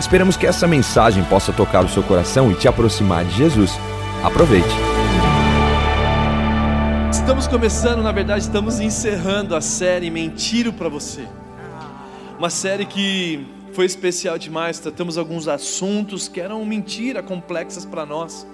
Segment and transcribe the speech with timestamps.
[0.00, 3.72] Esperamos que essa mensagem possa tocar o seu coração e te aproximar de Jesus.
[4.22, 4.68] Aproveite.
[7.10, 11.26] Estamos começando, na verdade, estamos encerrando a série Mentiro para você.
[12.38, 14.78] Uma série que foi especial demais.
[14.78, 18.46] Tratamos alguns assuntos que eram mentira complexas para nós.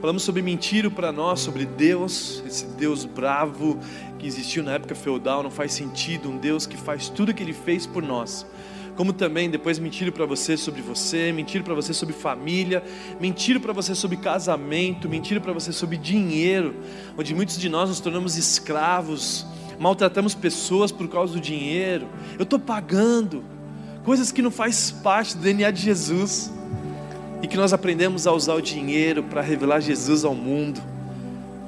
[0.00, 3.78] Falamos sobre mentira para nós, sobre Deus, esse Deus bravo
[4.18, 7.42] que existiu na época feudal, não faz sentido, um Deus que faz tudo o que
[7.42, 8.46] ele fez por nós
[8.96, 12.82] como também depois mentir para você sobre você, mentir para você sobre família,
[13.20, 16.74] mentir para você sobre casamento, mentir para você sobre dinheiro,
[17.16, 19.46] onde muitos de nós nos tornamos escravos,
[19.78, 22.08] maltratamos pessoas por causa do dinheiro.
[22.38, 23.44] Eu estou pagando
[24.02, 26.50] coisas que não faz parte do DNA de Jesus
[27.42, 30.80] e que nós aprendemos a usar o dinheiro para revelar Jesus ao mundo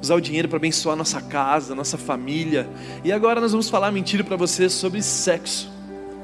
[0.00, 2.68] usar o dinheiro para abençoar nossa casa, nossa família.
[3.04, 5.77] E agora nós vamos falar mentira para você sobre sexo.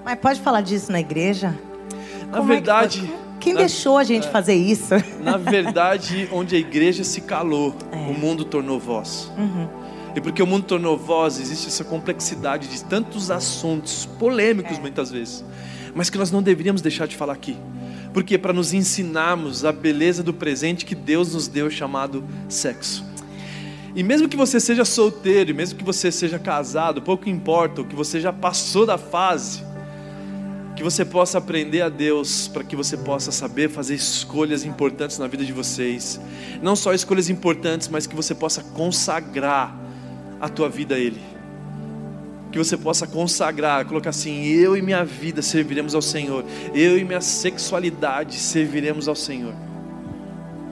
[0.04, 1.58] Mas pode falar disso na igreja?
[2.30, 3.10] Na Como verdade.
[3.20, 4.94] É quem na, deixou a gente é, fazer isso?
[5.22, 7.96] Na verdade, onde a igreja se calou, é.
[7.96, 9.30] o mundo tornou voz.
[9.36, 9.68] Uhum.
[10.16, 14.80] E porque o mundo tornou voz, existe essa complexidade de tantos assuntos polêmicos é.
[14.80, 15.44] muitas vezes,
[15.94, 17.56] mas que nós não deveríamos deixar de falar aqui.
[18.14, 23.04] Porque para nos ensinarmos a beleza do presente que Deus nos deu chamado sexo.
[23.94, 27.94] E mesmo que você seja solteiro, mesmo que você seja casado, pouco importa, o que
[27.94, 29.62] você já passou da fase,
[30.76, 35.26] que você possa aprender a Deus, para que você possa saber fazer escolhas importantes na
[35.26, 36.20] vida de vocês.
[36.60, 39.74] Não só escolhas importantes, mas que você possa consagrar
[40.40, 41.20] a tua vida a Ele.
[42.50, 47.04] Que você possa consagrar, colocar assim: eu e minha vida serviremos ao Senhor, eu e
[47.04, 49.54] minha sexualidade serviremos ao Senhor,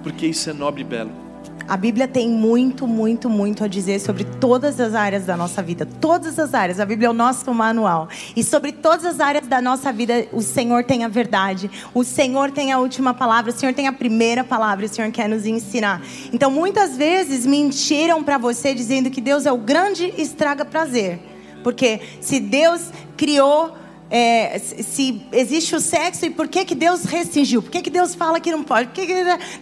[0.03, 1.32] porque isso é nobre e belo.
[1.69, 5.87] A Bíblia tem muito, muito, muito a dizer sobre todas as áreas da nossa vida.
[5.87, 6.81] Todas as áreas.
[6.81, 8.09] A Bíblia é o nosso manual.
[8.37, 11.71] E sobre todas as áreas da nossa vida, o Senhor tem a verdade.
[11.95, 13.53] O Senhor tem a última palavra.
[13.53, 14.85] O Senhor tem a primeira palavra.
[14.85, 16.03] O Senhor quer nos ensinar.
[16.33, 21.21] Então, muitas vezes mentiram para você dizendo que Deus é o grande estraga prazer.
[21.63, 23.82] Porque se Deus criou
[24.15, 27.63] é, se existe o sexo e por que, que Deus restringiu?
[27.63, 28.89] Por que, que Deus fala que não pode?
[28.89, 29.15] Por que, que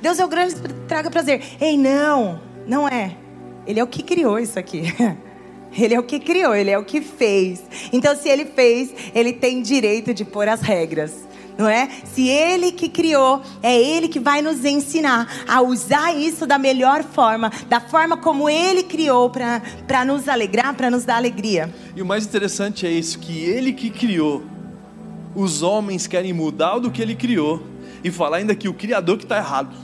[0.02, 0.56] Deus é o grande
[0.88, 1.40] traga prazer?
[1.60, 3.16] Ei, não, não é.
[3.64, 4.82] Ele é o que criou isso aqui.
[5.72, 7.62] Ele é o que criou, ele é o que fez.
[7.92, 11.12] Então, se ele fez, ele tem direito de pôr as regras
[11.60, 11.90] não é?
[12.04, 17.04] Se Ele que criou, é Ele que vai nos ensinar a usar isso da melhor
[17.04, 21.72] forma, da forma como Ele criou para nos alegrar, para nos dar alegria.
[21.94, 24.42] E o mais interessante é isso: que Ele que criou,
[25.34, 27.62] os homens querem mudar do que Ele criou
[28.02, 29.76] e falar ainda que o Criador que está errado.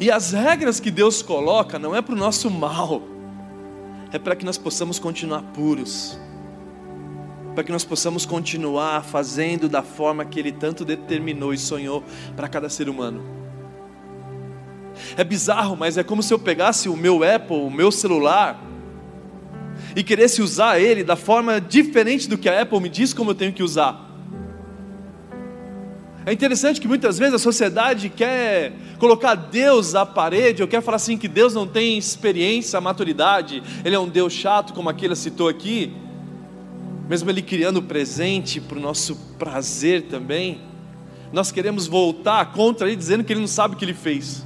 [0.00, 3.02] E as regras que Deus coloca não é para o nosso mal,
[4.10, 6.18] é para que nós possamos continuar puros
[7.56, 12.04] para que nós possamos continuar fazendo da forma que Ele tanto determinou e sonhou
[12.36, 13.24] para cada ser humano.
[15.16, 18.62] É bizarro, mas é como se eu pegasse o meu Apple, o meu celular,
[19.96, 23.34] e queresse usar ele da forma diferente do que a Apple me diz como eu
[23.34, 24.04] tenho que usar.
[26.26, 30.96] É interessante que muitas vezes a sociedade quer colocar Deus à parede, ou quer falar
[30.96, 35.48] assim que Deus não tem experiência, maturidade, Ele é um Deus chato, como aquele citou
[35.48, 36.04] aqui
[37.08, 40.60] mesmo Ele criando o presente para o nosso prazer também,
[41.32, 44.44] nós queremos voltar contra Ele, dizendo que Ele não sabe o que Ele fez.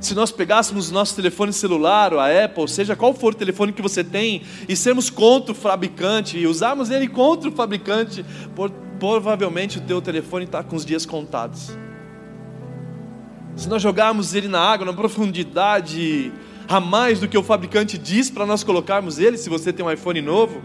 [0.00, 3.72] Se nós pegássemos o nosso telefone celular, ou a Apple, seja qual for o telefone
[3.72, 8.22] que você tem, e sermos contra o fabricante, e usarmos ele contra o fabricante,
[8.98, 11.74] provavelmente o teu telefone está com os dias contados.
[13.56, 16.30] Se nós jogarmos ele na água, na profundidade
[16.68, 19.90] a mais do que o fabricante diz para nós colocarmos ele, se você tem um
[19.90, 20.62] iPhone novo,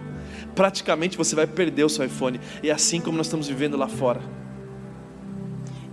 [0.55, 2.39] praticamente você vai perder o seu iPhone.
[2.63, 4.21] E é assim como nós estamos vivendo lá fora.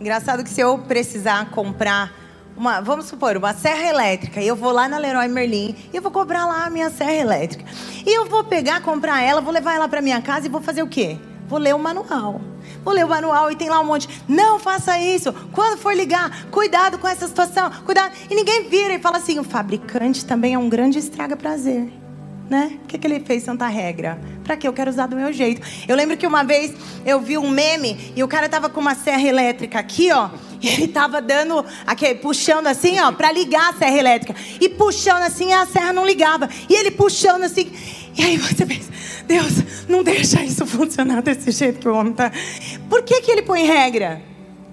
[0.00, 2.12] Engraçado que se eu precisar comprar
[2.56, 6.02] uma, vamos supor, uma serra elétrica, e eu vou lá na Leroy Merlin e eu
[6.02, 7.64] vou comprar lá a minha serra elétrica.
[8.04, 10.82] E eu vou pegar, comprar ela, vou levar ela para minha casa e vou fazer
[10.82, 11.18] o quê?
[11.48, 12.40] Vou ler o manual.
[12.86, 14.08] Vou ler o manual e tem lá um monte.
[14.28, 15.32] Não faça isso.
[15.52, 17.68] Quando for ligar, cuidado com essa situação.
[17.84, 18.14] Cuidado.
[18.30, 21.90] E ninguém vira e fala assim: o fabricante também é um grande estraga prazer.
[22.48, 22.78] né?
[22.78, 24.20] Por que, que ele fez tanta regra?
[24.44, 25.60] Pra que eu quero usar do meu jeito?
[25.88, 26.72] Eu lembro que uma vez
[27.04, 30.30] eu vi um meme e o cara tava com uma serra elétrica aqui, ó.
[30.62, 34.34] E ele tava dando, aqui, puxando assim, ó, pra ligar a serra elétrica.
[34.60, 36.48] E puxando assim, a serra não ligava.
[36.68, 37.68] E ele puxando assim.
[38.16, 38.90] E aí você pensa,
[39.26, 42.32] Deus, não deixa isso funcionar desse jeito que o homem tá.
[42.88, 44.22] Por que, que ele põe regra?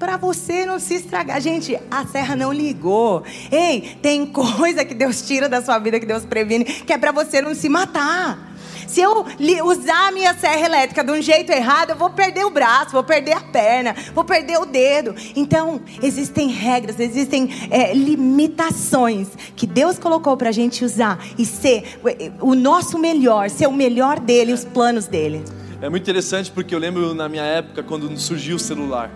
[0.03, 1.39] para você não se estragar.
[1.39, 3.23] Gente, a serra não ligou.
[3.49, 7.13] Ei, tem coisa que Deus tira da sua vida, que Deus previne, que é para
[7.13, 8.52] você não se matar.
[8.87, 9.25] Se eu
[9.65, 13.03] usar a minha serra elétrica de um jeito errado, eu vou perder o braço, vou
[13.03, 15.15] perder a perna, vou perder o dedo.
[15.35, 21.99] Então, existem regras, existem é, limitações que Deus colocou para a gente usar e ser
[22.39, 25.43] o nosso melhor, ser o melhor dele, os planos dele.
[25.81, 29.11] É muito interessante porque eu lembro na minha época quando surgiu o celular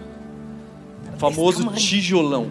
[1.17, 2.47] famoso tijolão.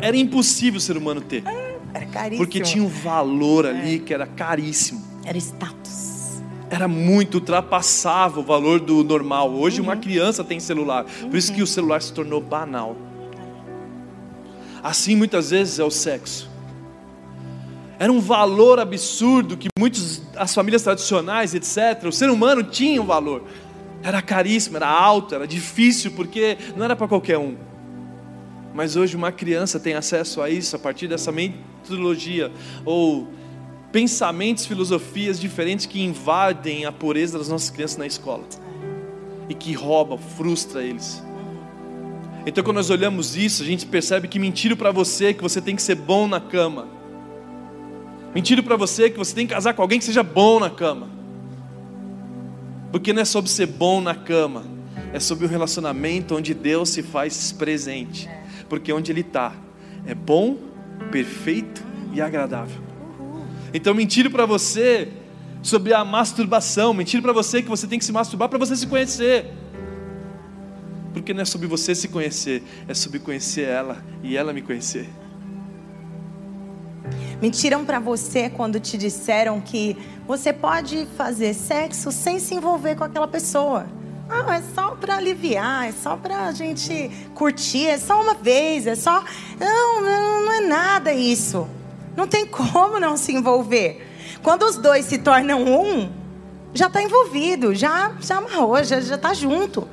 [0.00, 1.44] Era impossível o ser humano ter.
[1.92, 2.44] Era caríssimo.
[2.44, 3.98] Porque tinha um valor ali é.
[3.98, 5.09] que era caríssimo.
[5.24, 6.40] Era status.
[6.70, 9.52] Era muito, ultrapassava o valor do normal.
[9.52, 9.88] Hoje uhum.
[9.88, 11.04] uma criança tem celular.
[11.04, 12.96] Por isso que o celular se tornou banal.
[14.82, 16.48] Assim muitas vezes é o sexo.
[17.98, 23.04] Era um valor absurdo que muitos, as famílias tradicionais, etc., o ser humano tinha um
[23.04, 23.44] valor.
[24.02, 27.56] Era caríssimo, era alto, era difícil, porque não era para qualquer um.
[28.72, 32.50] Mas hoje uma criança tem acesso a isso a partir dessa metodologia
[32.86, 33.28] ou
[33.92, 38.44] pensamentos, filosofias diferentes que invadem a pureza das nossas crianças na escola
[39.48, 41.22] e que rouba, frustra eles.
[42.46, 45.76] Então, quando nós olhamos isso, a gente percebe que mentiram para você que você tem
[45.76, 46.88] que ser bom na cama.
[48.34, 51.08] Mentiram para você que você tem que casar com alguém que seja bom na cama.
[52.90, 54.64] Porque não é sobre ser bom na cama,
[55.12, 58.30] é sobre um relacionamento onde Deus se faz presente.
[58.68, 59.52] Porque onde Ele está
[60.06, 60.56] é bom,
[61.10, 62.89] perfeito e agradável.
[63.72, 65.08] Então, mentira para você
[65.62, 68.86] sobre a masturbação, mentira para você que você tem que se masturbar para você se
[68.86, 69.46] conhecer.
[71.12, 75.08] Porque não é sobre você se conhecer, é sobre conhecer ela e ela me conhecer.
[77.40, 79.96] Mentiram para você quando te disseram que
[80.26, 83.86] você pode fazer sexo sem se envolver com aquela pessoa.
[84.28, 88.86] Ah, é só para aliviar, é só para a gente curtir, é só uma vez,
[88.86, 89.24] é só.
[89.58, 91.66] Não, não, não é nada isso.
[92.16, 94.06] Não tem como não se envolver.
[94.42, 96.10] Quando os dois se tornam um,
[96.72, 99.88] já está envolvido, já, já amarrou, já está junto.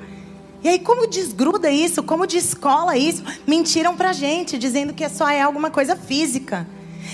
[0.63, 2.01] E aí, como desgruda isso?
[2.03, 3.23] Como descola isso?
[3.45, 6.67] Mentiram pra gente, dizendo que só é alguma coisa física.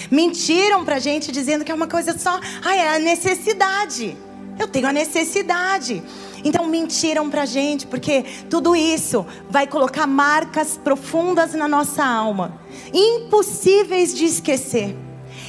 [0.10, 4.18] Mentiram pra gente dizendo que é uma coisa só, ah, é a necessidade.
[4.58, 6.02] Eu tenho a necessidade.
[6.44, 12.60] Então mentiram pra gente, porque tudo isso vai colocar marcas profundas na nossa alma,
[12.94, 14.96] impossíveis de esquecer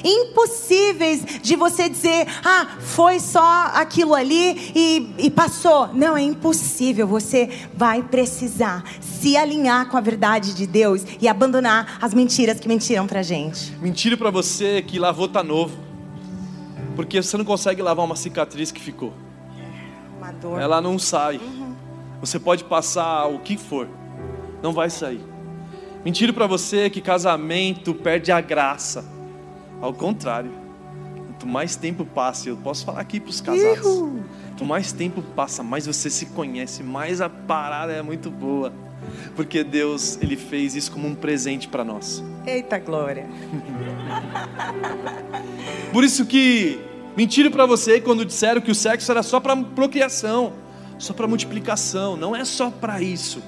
[0.05, 5.89] impossíveis de você dizer, ah, foi só aquilo ali e, e passou.
[5.95, 7.07] Não, é impossível.
[7.07, 12.69] Você vai precisar se alinhar com a verdade de Deus e abandonar as mentiras que
[12.69, 13.73] mentiram pra gente.
[13.81, 15.75] Mentira para você que lavou tá novo.
[16.95, 19.24] Porque você não consegue lavar uma cicatriz que ficou.
[20.33, 20.61] Dor.
[20.61, 21.37] Ela não sai.
[21.37, 21.75] Uhum.
[22.21, 23.89] Você pode passar o que for,
[24.63, 25.21] não vai sair.
[26.05, 29.05] Mentira para você que casamento perde a graça.
[29.81, 30.51] Ao contrário,
[31.27, 33.85] quanto mais tempo passa, eu posso falar aqui para os casados,
[34.49, 38.73] quanto mais tempo passa, mais você se conhece, mais a parada é muito boa.
[39.37, 42.23] Porque Deus, Ele fez isso como um presente para nós.
[42.47, 43.27] Eita glória!
[45.93, 46.81] Por isso que
[47.17, 50.53] mentiram para você quando disseram que o sexo era só para procriação,
[50.99, 53.43] só para multiplicação, não é só para isso.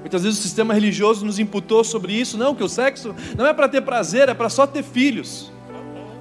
[0.00, 3.52] Muitas vezes o sistema religioso nos imputou sobre isso, não, que o sexo não é
[3.52, 5.50] para ter prazer, é para só ter filhos.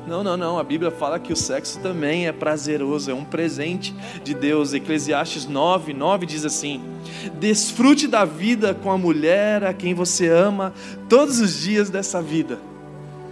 [0.07, 0.57] Não, não, não.
[0.57, 4.73] A Bíblia fala que o sexo também é prazeroso, é um presente de Deus.
[4.73, 6.81] Eclesiastes 9, 9 diz assim:
[7.37, 10.73] Desfrute da vida com a mulher a quem você ama
[11.09, 12.57] todos os dias dessa vida.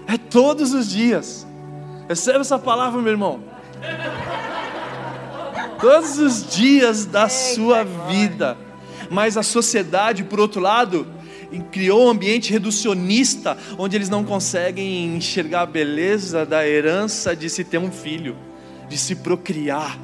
[0.05, 1.47] É todos os dias.
[2.07, 3.43] Recebe essa palavra, meu irmão.
[5.79, 8.57] Todos os dias da sua vida
[9.09, 11.07] mas a sociedade, por outro lado,
[11.71, 17.63] criou um ambiente reducionista, onde eles não conseguem enxergar a beleza da herança de se
[17.63, 18.35] ter um filho,
[18.89, 19.97] de se procriar,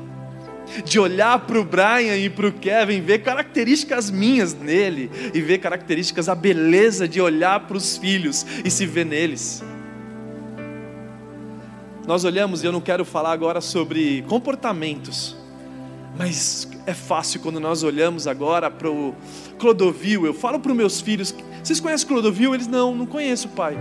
[0.86, 5.58] de olhar para o Brian e para o Kevin, ver características minhas nele e ver
[5.58, 9.62] características, a beleza de olhar para os filhos e se ver neles.
[12.08, 15.36] Nós olhamos, e eu não quero falar agora sobre comportamentos,
[16.17, 19.15] mas é fácil quando nós olhamos agora para o
[19.60, 20.25] Clodovil.
[20.25, 22.55] Eu falo para os meus filhos: vocês conhecem Clodovil?
[22.55, 23.77] Eles não, não conheço, pai.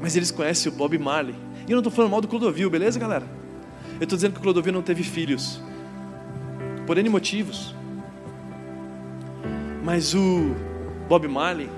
[0.00, 1.34] Mas eles conhecem o Bob Marley.
[1.66, 3.26] E eu não estou falando mal do Clodovil, beleza, galera?
[3.98, 5.60] Eu estou dizendo que o Clodovil não teve filhos,
[6.86, 7.74] por N motivos.
[9.82, 10.54] Mas o
[11.08, 11.68] Bob Marley,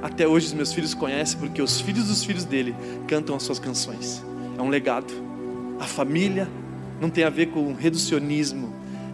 [0.00, 2.74] até hoje os meus filhos conhecem, porque os filhos dos filhos dele
[3.06, 4.24] cantam as suas canções.
[4.58, 5.12] É um legado.
[5.78, 6.48] A família
[7.00, 8.72] não tem a ver com reducionismo,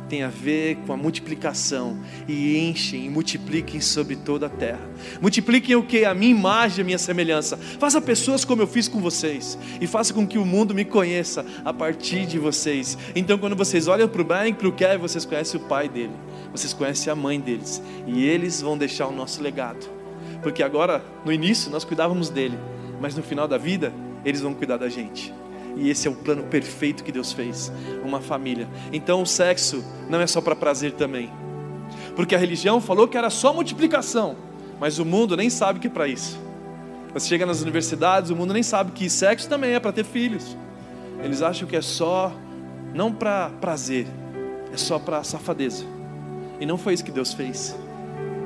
[0.09, 4.80] tem a ver com a multiplicação e enchem e multipliquem sobre toda a terra.
[5.21, 6.04] Multipliquem o que?
[6.04, 7.57] A minha imagem, a minha semelhança.
[7.57, 11.45] Faça pessoas como eu fiz com vocês e faça com que o mundo me conheça
[11.64, 12.97] a partir de vocês.
[13.14, 15.88] Então, quando vocês olham para o Brian e para o Kevin, vocês conhecem o pai
[15.88, 16.14] dele,
[16.50, 19.87] vocês conhecem a mãe deles e eles vão deixar o nosso legado.
[20.42, 22.59] Porque agora, no início, nós cuidávamos dele,
[23.00, 23.92] mas no final da vida,
[24.25, 25.33] eles vão cuidar da gente.
[25.77, 27.73] E esse é o plano perfeito que Deus fez,
[28.05, 28.69] uma família.
[28.93, 31.31] Então o sexo não é só para prazer também.
[32.17, 34.37] Porque a religião falou que era só multiplicação,
[34.81, 36.39] mas o mundo nem sabe que é para isso.
[37.15, 40.57] Você chega nas universidades, o mundo nem sabe que sexo também é para ter filhos.
[41.23, 42.33] Eles acham que é só
[42.95, 44.07] não para prazer,
[44.73, 45.85] é só para safadeza.
[46.61, 47.77] E não foi isso que Deus fez.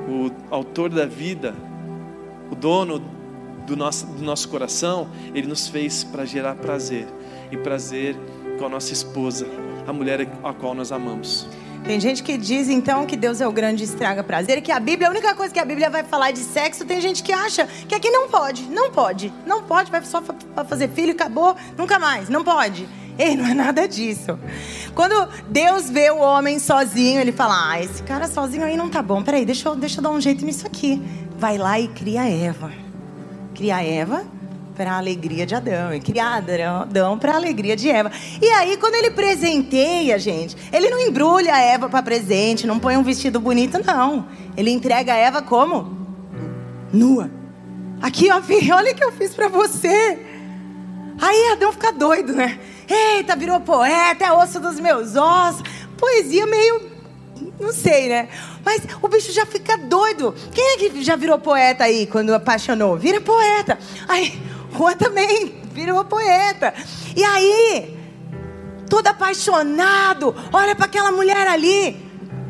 [0.07, 1.53] O autor da vida,
[2.51, 3.01] o dono
[3.65, 7.07] do nosso, do nosso coração, Ele nos fez para gerar prazer
[7.51, 8.15] e prazer
[8.57, 9.47] com a nossa esposa,
[9.87, 11.47] a mulher a qual nós amamos.
[11.83, 15.09] Tem gente que diz então que Deus é o grande estraga prazer, que a Bíblia,
[15.09, 17.93] a única coisa que a Bíblia vai falar de sexo, tem gente que acha que
[17.93, 22.29] aqui não pode, não pode, não pode, vai só para fazer filho, acabou, nunca mais,
[22.29, 22.87] não pode.
[23.19, 24.39] Ei, não é nada disso.
[24.95, 29.03] Quando Deus vê o homem sozinho, ele fala: Ah, esse cara sozinho aí não tá
[29.03, 29.21] bom.
[29.21, 30.99] Peraí, deixa eu, deixa eu dar um jeito nisso aqui.
[31.37, 32.82] Vai lá e cria Eva.
[33.53, 34.25] Cria Eva
[34.75, 36.43] para a alegria de Adão e criar
[36.81, 38.11] Adão para a alegria de Eva.
[38.41, 42.97] E aí, quando ele presenteia, gente, ele não embrulha a Eva para presente, não põe
[42.97, 44.27] um vestido bonito, não.
[44.57, 45.95] Ele entrega a Eva como?
[46.91, 47.29] Nua.
[48.01, 48.41] Aqui, ó,
[48.75, 50.19] olha o que eu fiz para você.
[51.21, 52.59] Aí Adão fica doido, né?
[52.89, 55.63] Eita, virou poeta, é osso dos meus ossos.
[55.97, 56.91] Poesia meio.
[57.59, 58.27] Não sei, né?
[58.65, 60.33] Mas o bicho já fica doido.
[60.53, 62.97] Quem é que já virou poeta aí quando apaixonou?
[62.97, 63.77] Vira poeta.
[64.07, 64.41] Aí
[64.75, 66.73] Juan também virou poeta.
[67.15, 67.97] E aí,
[68.89, 72.01] todo apaixonado, olha para aquela mulher ali.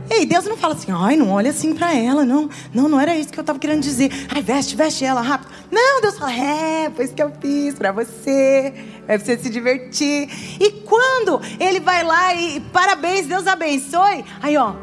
[0.09, 2.49] Ei, Deus não fala assim, ai, não olha assim para ela, não.
[2.73, 4.11] Não, não era isso que eu estava querendo dizer.
[4.29, 5.49] Ai, veste, veste ela rápido.
[5.71, 8.73] Não, Deus fala, é, foi isso que eu fiz para você.
[9.07, 10.29] É pra você se divertir.
[10.59, 14.25] E quando ele vai lá e parabéns, Deus abençoe.
[14.41, 14.73] Aí, ó,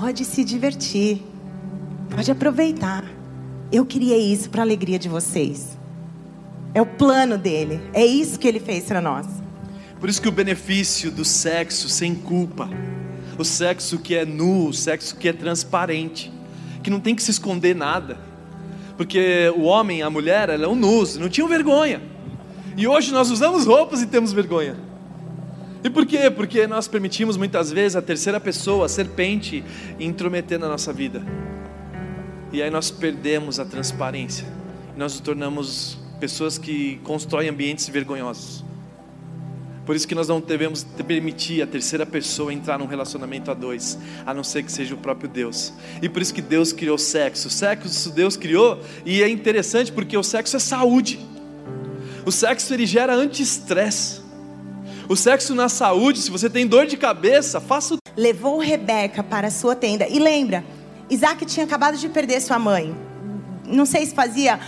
[0.00, 1.22] pode se divertir.
[2.08, 3.04] Pode aproveitar.
[3.70, 5.78] Eu criei isso para a alegria de vocês.
[6.72, 7.82] É o plano dele.
[7.92, 9.26] É isso que ele fez para nós.
[10.00, 12.70] Por isso que o benefício do sexo sem culpa,
[13.36, 16.32] o sexo que é nu, o sexo que é transparente,
[16.82, 18.18] que não tem que se esconder nada.
[18.96, 22.00] Porque o homem, a mulher, eram nus, não tinham vergonha.
[22.74, 24.76] E hoje nós usamos roupas e temos vergonha.
[25.82, 26.30] E por quê?
[26.30, 29.64] Porque nós permitimos muitas vezes a terceira pessoa, a serpente,
[29.98, 31.22] intrometer na nossa vida.
[32.52, 34.46] E aí nós perdemos a transparência.
[34.96, 38.64] Nós nos tornamos pessoas que constroem ambientes vergonhosos.
[39.86, 43.98] Por isso que nós não devemos permitir a terceira pessoa entrar num relacionamento a dois,
[44.26, 45.72] a não ser que seja o próprio Deus.
[46.02, 47.48] E por isso que Deus criou sexo.
[47.48, 51.18] O sexo Deus criou e é interessante porque o sexo é saúde.
[52.26, 54.19] O sexo ele gera anti-estresse.
[55.10, 59.50] O sexo na saúde, se você tem dor de cabeça, faça o Levou Rebeca para
[59.50, 60.06] sua tenda.
[60.06, 60.64] E lembra,
[61.10, 62.94] Isaac tinha acabado de perder sua mãe.
[63.66, 64.60] Não sei se fazia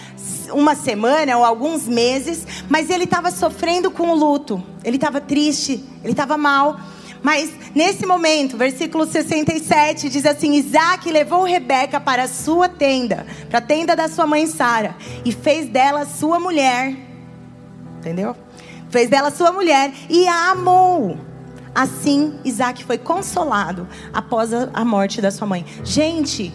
[0.51, 4.61] uma semana ou alguns meses, mas ele estava sofrendo com o luto.
[4.83, 6.77] Ele estava triste, ele estava mal.
[7.23, 13.61] Mas nesse momento, versículo 67 diz assim: Isaac levou Rebeca para a sua tenda, para
[13.61, 16.97] a tenda da sua mãe Sara, e fez dela sua mulher.
[18.01, 18.35] Entendeu?
[18.93, 21.19] Fez dela sua mulher e a amou.
[21.75, 25.65] Assim, Isaac foi consolado após a morte da sua mãe.
[25.83, 26.55] Gente,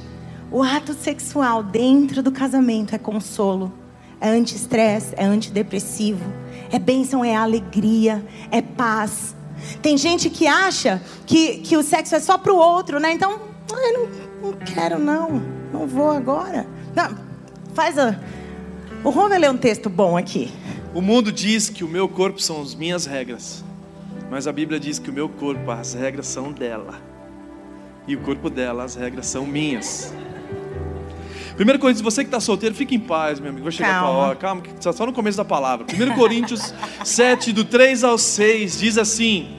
[0.49, 3.73] o ato sexual dentro do casamento é consolo
[4.19, 6.23] é anti-estresse, é antidepressivo,
[6.71, 9.35] é bênção, é alegria, é paz.
[9.81, 13.11] Tem gente que acha que, que o sexo é só para o outro, né?
[13.11, 13.39] Então,
[13.69, 14.09] eu não,
[14.41, 15.41] não quero, não.
[15.71, 16.65] Não vou agora.
[16.95, 17.15] Não,
[17.73, 18.17] faz a.
[19.03, 20.51] O vai ler um texto bom aqui.
[20.97, 23.63] O mundo diz que o meu corpo são as minhas regras,
[24.31, 26.99] mas a Bíblia diz que o meu corpo, as regras são dela,
[28.07, 30.11] e o corpo dela, as regras são minhas.
[31.55, 33.65] Primeiro Coríntios, você que está solteiro, fique em paz, meu amigo.
[33.65, 34.07] Vai chegar Calma.
[34.07, 34.35] a hora.
[34.37, 35.85] Calma, que só no começo da palavra.
[35.85, 36.73] 1 Coríntios
[37.05, 39.49] 7, do 3 ao 6, diz assim: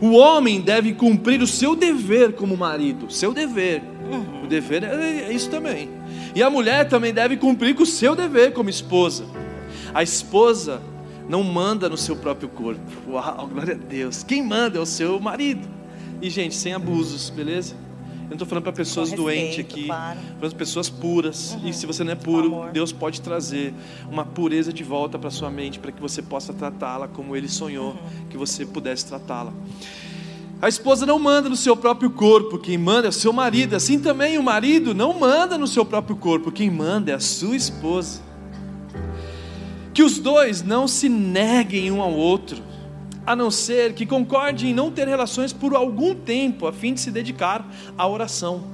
[0.00, 3.10] O homem deve cumprir o seu dever como marido.
[3.12, 3.82] Seu dever.
[4.08, 4.44] Uhum.
[4.44, 5.90] O dever é, é isso também.
[6.36, 9.24] E a mulher também deve cumprir com o seu dever como esposa.
[9.94, 10.82] A esposa
[11.28, 12.80] não manda no seu próprio corpo.
[13.08, 14.24] Uau, glória a Deus.
[14.24, 15.66] Quem manda é o seu marido.
[16.20, 17.76] E, gente, sem abusos, beleza?
[18.24, 20.18] Eu não estou falando para pessoas doentes aqui, claro.
[20.18, 21.52] falando para pessoas puras.
[21.52, 21.68] Uhum.
[21.68, 22.68] E se você não é puro.
[22.72, 23.72] Deus pode trazer
[24.10, 27.90] uma pureza de volta para sua mente, para que você possa tratá-la como Ele sonhou
[27.90, 28.28] Uhum.
[28.30, 29.52] que você pudesse tratá-la.
[30.60, 33.76] A esposa não manda no seu próprio corpo, quem manda é o seu marido.
[33.76, 37.54] Assim também o marido não manda no seu próprio corpo, quem manda é a sua
[37.54, 38.33] esposa.
[39.94, 42.60] Que os dois não se neguem um ao outro,
[43.24, 47.00] a não ser que concordem em não ter relações por algum tempo, a fim de
[47.00, 47.64] se dedicar
[47.96, 48.64] à oração.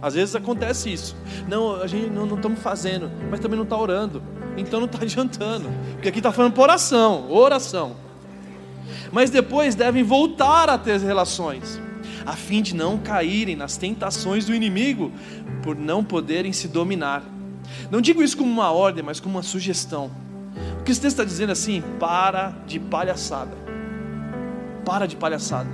[0.00, 1.14] Às vezes acontece isso.
[1.46, 4.22] Não, a gente não, estamos fazendo, mas também não está orando.
[4.56, 5.68] Então não está adiantando.
[5.92, 7.94] Porque aqui está falando por oração, oração.
[9.12, 11.78] Mas depois devem voltar a ter relações,
[12.24, 15.12] a fim de não caírem nas tentações do inimigo,
[15.62, 17.22] por não poderem se dominar.
[17.90, 20.10] Não digo isso como uma ordem, mas como uma sugestão.
[20.84, 23.56] O esse texto está dizendo assim, para de palhaçada.
[24.84, 25.68] Para de palhaçada.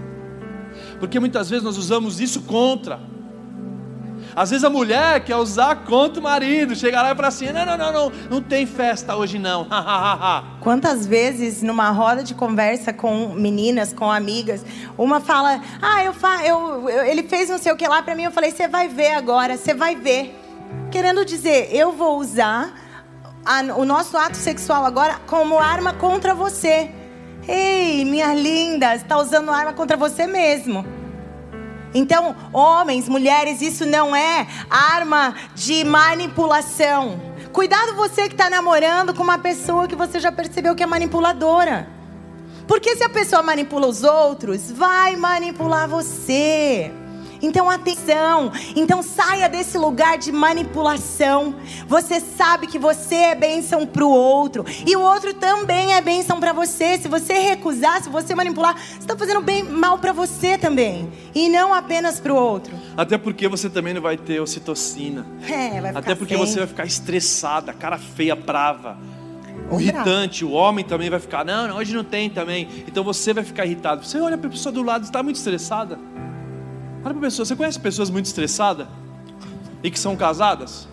[1.01, 3.01] Porque muitas vezes nós usamos isso contra.
[4.37, 7.65] Às vezes a mulher quer usar contra o marido, chega lá e fala assim: não,
[7.65, 9.67] não, não, não, não tem festa hoje não.
[10.61, 14.65] Quantas vezes numa roda de conversa com meninas, com amigas,
[14.97, 18.15] uma fala: "Ah, eu, fa eu, eu- ele fez não sei o que lá pra
[18.15, 18.25] mim".
[18.25, 20.39] Eu falei: "Você vai ver agora, você vai ver".
[20.91, 22.73] Querendo dizer, eu vou usar
[23.49, 26.91] a- o nosso ato sexual agora como arma contra você.
[27.49, 30.85] Ei, minha linda, está usando arma contra você mesmo.
[31.95, 37.19] Então, homens, mulheres, isso não é arma de manipulação.
[37.51, 41.89] Cuidado você que está namorando com uma pessoa que você já percebeu que é manipuladora.
[42.67, 46.93] Porque se a pessoa manipula os outros, vai manipular você.
[47.41, 51.55] Então atenção, então saia desse lugar de manipulação.
[51.87, 56.41] Você sabe que você é bênção para o outro e o outro também é bênção
[56.41, 56.99] para você.
[56.99, 61.49] Se você recusar, se você manipular, você está fazendo bem mal para você também e
[61.49, 62.75] não apenas para o outro.
[62.97, 65.27] Até porque você também não vai ter ocitocina.
[65.49, 66.47] É, vai ficar Até porque sem.
[66.47, 68.97] você vai ficar estressada, cara feia, brava.
[69.71, 72.67] Irritante, o homem também vai ficar, não, não, hoje não tem também.
[72.87, 74.05] Então você vai ficar irritado.
[74.05, 75.99] Você olha para a pessoa do lado, está muito estressada.
[77.05, 78.87] Olha para pessoa, você conhece pessoas muito estressadas?
[79.83, 80.89] E que são casadas?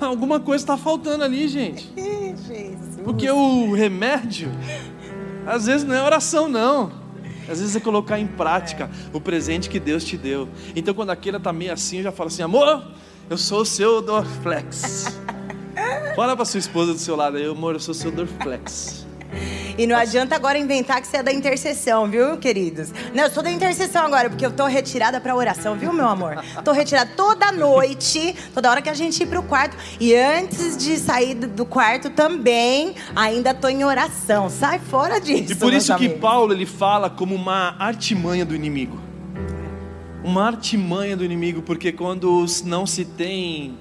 [0.00, 1.92] Alguma coisa está faltando ali, gente.
[3.04, 4.50] Porque o remédio,
[5.46, 6.92] às vezes não é oração, não.
[7.48, 10.48] Às vezes é colocar em prática o presente que Deus te deu.
[10.74, 12.84] Então, quando aquele tá meio assim, eu já falo assim: amor,
[13.28, 15.18] eu sou o seu Dorflex.
[16.14, 19.01] Fala pra sua esposa do seu lado aí, amor, eu sou o seu Dorflex.
[19.78, 22.90] E não adianta agora inventar que você é da intercessão, viu, queridos?
[23.14, 26.44] Não, eu sou da intercessão agora, porque eu tô retirada pra oração, viu, meu amor?
[26.64, 29.76] Tô retirada toda noite, toda hora que a gente ir pro quarto.
[29.98, 34.50] E antes de sair do- quarto também, ainda tô em oração.
[34.50, 35.52] Sai fora disso.
[35.52, 36.20] E por isso que amigos.
[36.20, 39.00] Paulo ele fala como uma artimanha do inimigo.
[40.22, 43.76] Uma artimanha do inimigo, porque quando não se tem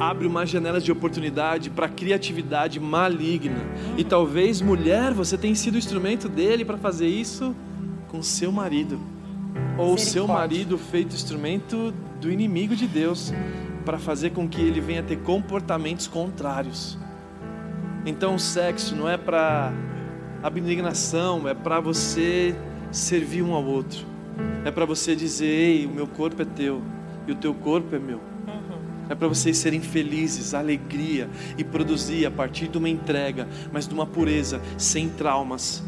[0.00, 3.60] abre uma janela de oportunidade para criatividade maligna.
[3.96, 7.54] E talvez mulher, você tenha sido o instrumento dele para fazer isso
[8.08, 8.98] com seu marido.
[9.76, 13.32] Ou seu marido feito instrumento do inimigo de Deus
[13.84, 16.98] para fazer com que ele venha ter comportamentos contrários.
[18.04, 19.72] Então o sexo não é para
[20.42, 22.54] abnegação, é para você
[22.90, 24.06] servir um ao outro.
[24.64, 26.82] É para você dizer, ei, o meu corpo é teu
[27.26, 28.20] e o teu corpo é meu.
[29.08, 33.94] É para vocês serem felizes, alegria e produzir a partir de uma entrega, mas de
[33.94, 35.82] uma pureza, sem traumas,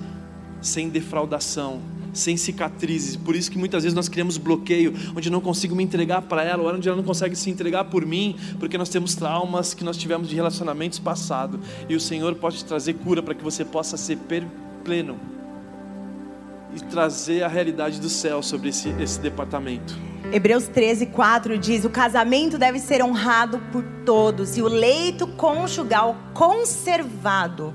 [0.61, 1.81] sem defraudação,
[2.13, 3.17] sem cicatrizes.
[3.17, 6.63] Por isso que muitas vezes nós criamos bloqueio, onde não consigo me entregar para ela,
[6.63, 9.97] ou onde ela não consegue se entregar por mim, porque nós temos traumas que nós
[9.97, 11.61] tivemos de relacionamentos passados.
[11.89, 14.19] E o Senhor pode trazer cura para que você possa ser
[14.85, 15.40] pleno
[16.75, 19.99] e trazer a realidade do céu sobre esse, esse departamento.
[20.33, 26.17] Hebreus 13, 4 diz: O casamento deve ser honrado por todos e o leito conjugal
[26.33, 27.75] conservado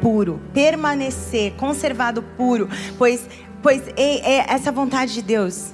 [0.00, 2.68] puro, permanecer conservado puro,
[2.98, 3.28] pois,
[3.62, 5.72] pois é, é essa vontade de Deus.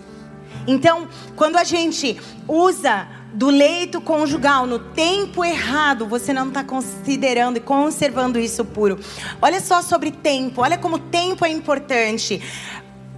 [0.67, 7.59] Então, quando a gente usa do leito conjugal no tempo errado, você não está considerando
[7.59, 8.99] e conservando isso puro.
[9.41, 12.43] Olha só sobre tempo, olha como tempo é importante.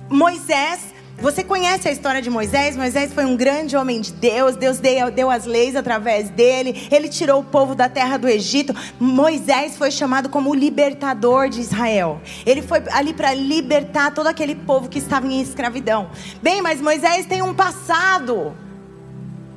[0.08, 2.74] Moisés você conhece a história de Moisés?
[2.78, 4.56] Moisés foi um grande homem de Deus.
[4.56, 6.88] Deus deu, deu as leis através dele.
[6.90, 8.74] Ele tirou o povo da terra do Egito.
[8.98, 12.22] Moisés foi chamado como o libertador de Israel.
[12.46, 16.10] Ele foi ali para libertar todo aquele povo que estava em escravidão.
[16.42, 18.56] Bem, mas Moisés tem um passado.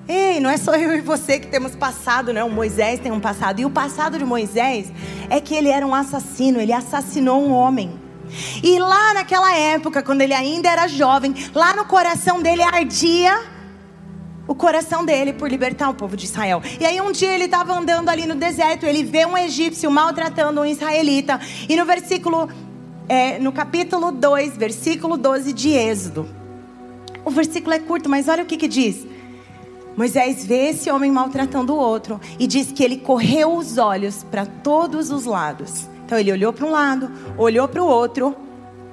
[0.08, 2.50] Ei, não é só eu e você que temos passado, não.
[2.50, 3.62] Moisés tem um passado.
[3.62, 4.92] E o passado de Moisés
[5.30, 8.00] é que ele era um assassino, ele assassinou um homem.
[8.62, 13.54] E lá naquela época, quando ele ainda era jovem, lá no coração dele ardia
[14.46, 16.62] o coração dele por libertar o povo de Israel.
[16.80, 20.62] E aí um dia ele estava andando ali no deserto, ele vê um egípcio maltratando
[20.62, 21.40] um israelita.
[21.70, 22.50] E no versículo,
[23.08, 26.28] é, no capítulo 2, versículo 12 de Êxodo.
[27.24, 29.13] O versículo é curto, mas olha o que que diz.
[29.96, 34.46] Moisés vê esse homem maltratando o outro e diz que ele correu os olhos para
[34.46, 35.88] todos os lados.
[36.06, 38.36] Então ele olhou para um lado, olhou para o outro,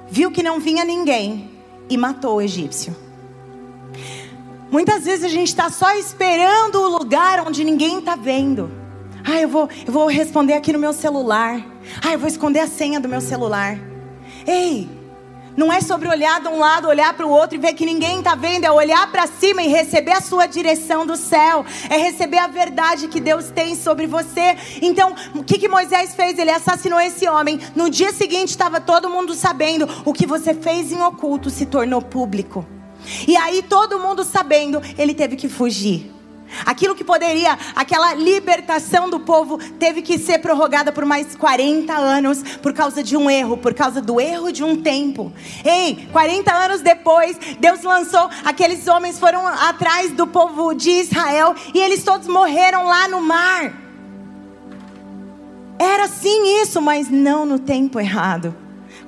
[0.09, 1.49] viu que não vinha ninguém
[1.89, 2.95] e matou o egípcio.
[4.71, 8.71] Muitas vezes a gente está só esperando o lugar onde ninguém está vendo.
[9.23, 11.65] Ah, eu vou, eu vou responder aqui no meu celular.
[12.01, 13.77] Ah, eu vou esconder a senha do meu celular.
[14.47, 14.89] Ei,
[15.55, 18.19] não é sobre olhar de um lado, olhar para o outro e ver que ninguém
[18.19, 22.37] está vendo, é olhar para cima e receber a sua direção do céu, é receber
[22.37, 24.55] a verdade que Deus tem sobre você.
[24.81, 26.37] Então, o que, que Moisés fez?
[26.37, 27.59] Ele assassinou esse homem.
[27.75, 29.87] No dia seguinte, estava todo mundo sabendo.
[30.05, 32.65] O que você fez em oculto se tornou público.
[33.27, 36.20] E aí, todo mundo sabendo, ele teve que fugir.
[36.65, 42.43] Aquilo que poderia, aquela libertação do povo, teve que ser prorrogada por mais 40 anos
[42.61, 45.31] por causa de um erro, por causa do erro de um tempo.
[45.63, 51.79] Ei, 40 anos depois, Deus lançou, aqueles homens foram atrás do povo de Israel e
[51.79, 53.73] eles todos morreram lá no mar.
[55.79, 58.55] Era sim isso, mas não no tempo errado.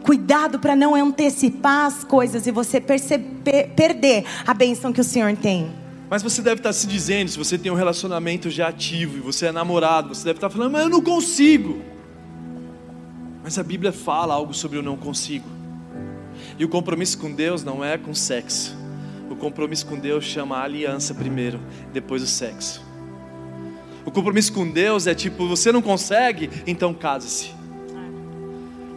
[0.03, 5.35] Cuidado para não antecipar as coisas e você perceber, perder a bênção que o Senhor
[5.37, 5.82] tem.
[6.09, 9.47] Mas você deve estar se dizendo, se você tem um relacionamento já ativo e você
[9.47, 11.81] é namorado, você deve estar falando, mas eu não consigo.
[13.43, 15.47] Mas a Bíblia fala algo sobre o não consigo.
[16.57, 18.75] E o compromisso com Deus não é com sexo.
[19.29, 21.59] O compromisso com Deus chama a aliança primeiro,
[21.91, 22.81] depois o sexo.
[24.05, 27.51] O compromisso com Deus é tipo, você não consegue, então case-se.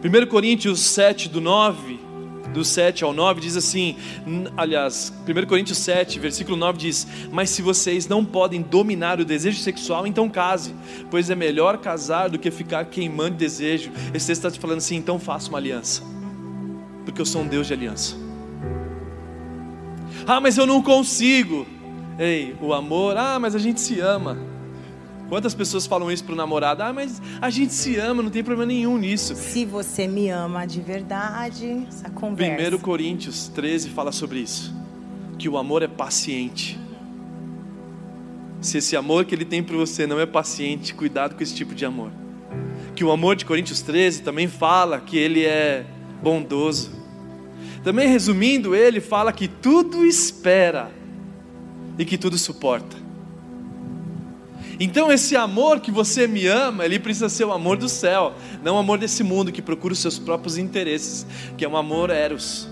[0.03, 1.99] 1 Coríntios 7, do 9,
[2.57, 3.95] do 7 ao 9 diz assim,
[4.57, 9.59] aliás, 1 Coríntios 7, versículo 9 diz: Mas se vocês não podem dominar o desejo
[9.59, 10.73] sexual, então case,
[11.11, 13.91] pois é melhor casar do que ficar queimando desejo.
[14.11, 16.01] Esse texto está te falando assim: então faça uma aliança,
[17.05, 18.15] porque eu sou um Deus de aliança.
[20.25, 21.67] Ah, mas eu não consigo.
[22.17, 24.35] Ei, o amor, ah, mas a gente se ama.
[25.29, 26.81] Quantas pessoas falam isso pro namorado?
[26.83, 29.35] Ah, mas a gente se ama, não tem problema nenhum nisso.
[29.35, 32.75] Se você me ama de verdade, essa conversa.
[32.75, 34.73] 1 Coríntios 13 fala sobre isso.
[35.37, 36.79] Que o amor é paciente.
[38.61, 41.75] Se esse amor que ele tem por você não é paciente, cuidado com esse tipo
[41.75, 42.09] de amor.
[42.95, 45.85] Que o amor de Coríntios 13 também fala que ele é
[46.23, 46.89] bondoso.
[47.83, 50.89] Também resumindo, ele fala que tudo espera
[51.99, 53.06] e que tudo suporta.
[54.79, 58.75] Então esse amor que você me ama, ele precisa ser o amor do céu, não
[58.75, 61.25] o amor desse mundo que procura os seus próprios interesses,
[61.57, 62.69] que é um amor eros,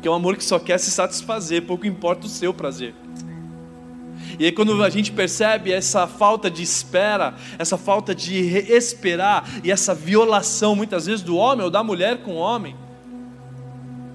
[0.00, 2.94] que é um amor que só quer se satisfazer, pouco importa o seu prazer.
[4.40, 8.34] E aí quando a gente percebe essa falta de espera, essa falta de
[8.72, 12.74] esperar e essa violação muitas vezes do homem ou da mulher com o homem,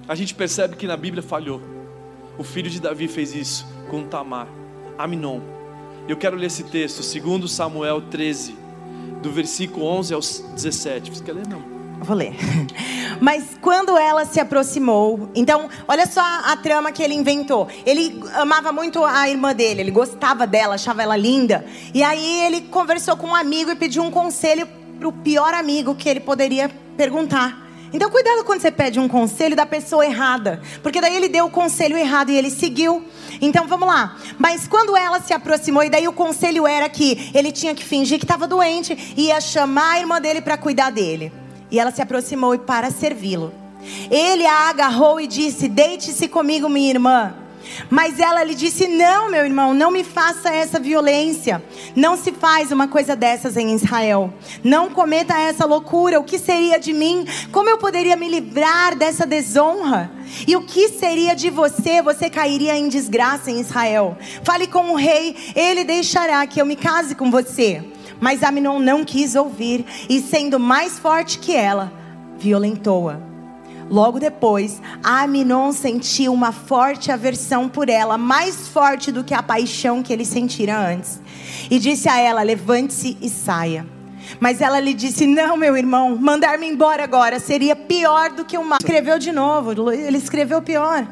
[0.06, 1.62] a gente percebe que na Bíblia falhou.
[2.36, 4.48] O filho de Davi fez isso com Tamar,
[4.98, 5.57] Aminon
[6.08, 8.56] eu quero ler esse texto, segundo Samuel 13,
[9.22, 11.10] do versículo 11 ao 17.
[11.10, 11.62] Você quer ler não?
[12.00, 12.34] Vou ler.
[13.20, 17.68] Mas quando ela se aproximou, então, olha só a trama que ele inventou.
[17.84, 21.64] Ele amava muito a irmã dele, ele gostava dela, achava ela linda.
[21.92, 24.66] E aí ele conversou com um amigo e pediu um conselho
[24.98, 27.67] para o pior amigo que ele poderia perguntar.
[27.92, 31.50] Então, cuidado quando você pede um conselho da pessoa errada, porque daí ele deu o
[31.50, 33.04] conselho errado e ele seguiu.
[33.40, 34.16] Então, vamos lá.
[34.38, 38.18] Mas quando ela se aproximou, e daí o conselho era que ele tinha que fingir
[38.18, 41.32] que estava doente e ia chamar a irmã dele para cuidar dele.
[41.70, 43.52] E ela se aproximou e para servi-lo.
[44.10, 47.34] Ele a agarrou e disse: Deite-se comigo, minha irmã.
[47.90, 51.62] Mas ela lhe disse: Não, meu irmão, não me faça essa violência.
[51.94, 54.32] Não se faz uma coisa dessas em Israel.
[54.62, 56.20] Não cometa essa loucura.
[56.20, 57.26] O que seria de mim?
[57.52, 60.10] Como eu poderia me livrar dessa desonra?
[60.46, 62.02] E o que seria de você?
[62.02, 64.16] Você cairia em desgraça em Israel.
[64.42, 67.82] Fale com o rei, ele deixará que eu me case com você.
[68.20, 71.92] Mas Aminon não quis ouvir, e sendo mais forte que ela,
[72.36, 73.27] violentou-a.
[73.90, 80.02] Logo depois, Aminon sentiu uma forte aversão por ela, mais forte do que a paixão
[80.02, 81.20] que ele sentira antes.
[81.70, 83.86] E disse a ela: Levante-se e saia.
[84.38, 88.64] Mas ela lhe disse: Não, meu irmão, mandar-me embora agora seria pior do que o
[88.64, 88.78] mal.
[88.80, 91.06] Escreveu de novo, ele escreveu pior.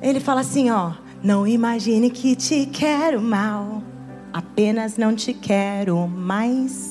[0.00, 0.92] Ele fala assim: Ó,
[1.22, 3.82] Não imagine que te quero mal,
[4.32, 6.89] apenas não te quero mais.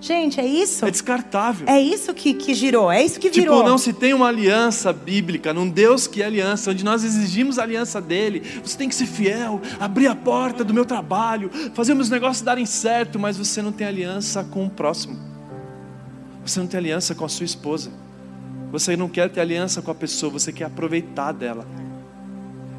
[0.00, 0.84] Gente, é isso?
[0.84, 1.68] É descartável.
[1.68, 3.58] É isso que, que girou, é isso que virou.
[3.58, 7.58] Tipo, não se tem uma aliança bíblica, num Deus que é aliança, onde nós exigimos
[7.58, 8.42] a aliança dele.
[8.64, 12.64] Você tem que ser fiel, abrir a porta do meu trabalho, fazer meus negócios darem
[12.64, 15.18] certo, mas você não tem aliança com o próximo.
[16.46, 17.90] Você não tem aliança com a sua esposa.
[18.72, 21.66] Você não quer ter aliança com a pessoa, você quer aproveitar dela.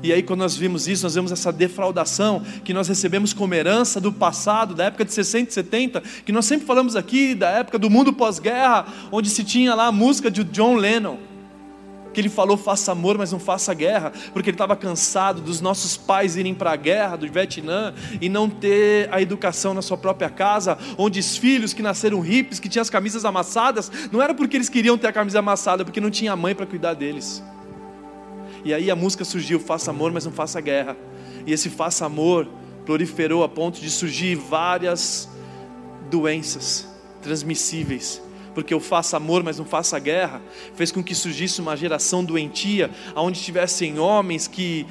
[0.03, 4.01] E aí, quando nós vimos isso, nós vemos essa defraudação que nós recebemos como herança
[4.01, 7.77] do passado, da época de 60 e 70, que nós sempre falamos aqui, da época
[7.77, 11.17] do mundo pós-guerra, onde se tinha lá a música de John Lennon,
[12.11, 15.97] que ele falou: faça amor, mas não faça guerra, porque ele estava cansado dos nossos
[15.97, 20.29] pais irem para a guerra do Vietnã e não ter a educação na sua própria
[20.31, 24.57] casa, onde os filhos que nasceram hippies, que tinham as camisas amassadas, não era porque
[24.57, 27.43] eles queriam ter a camisa amassada, porque não tinha mãe para cuidar deles.
[28.63, 30.95] E aí a música surgiu, faça amor, mas não faça guerra.
[31.45, 32.47] E esse faça amor
[32.85, 35.29] proliferou a ponto de surgir várias
[36.09, 36.87] doenças
[37.21, 38.21] transmissíveis.
[38.53, 40.41] Porque o faça amor, mas não faça guerra,
[40.75, 44.85] fez com que surgisse uma geração doentia, onde tivessem homens que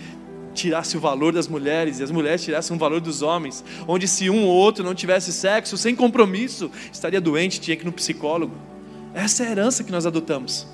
[0.54, 4.28] tirasse o valor das mulheres e as mulheres tirassem o valor dos homens, onde se
[4.30, 8.54] um ou outro não tivesse sexo sem compromisso, estaria doente, tinha que ir no psicólogo.
[9.14, 10.66] Essa é a herança que nós adotamos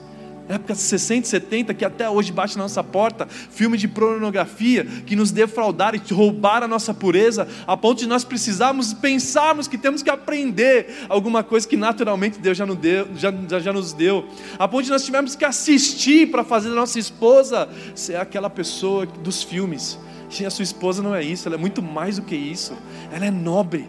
[0.48, 5.30] época 60, 70, que até hoje bate na nossa porta, filme de pornografia que nos
[5.30, 10.10] defraudaram e roubaram a nossa pureza, a ponto de nós precisarmos pensarmos que temos que
[10.10, 14.28] aprender alguma coisa que naturalmente Deus já nos deu, já, já nos deu,
[14.58, 19.06] a ponto de nós tivemos que assistir para fazer a nossa esposa ser aquela pessoa
[19.06, 19.98] dos filmes.
[20.40, 22.76] E a sua esposa não é isso, ela é muito mais do que isso,
[23.12, 23.88] ela é nobre,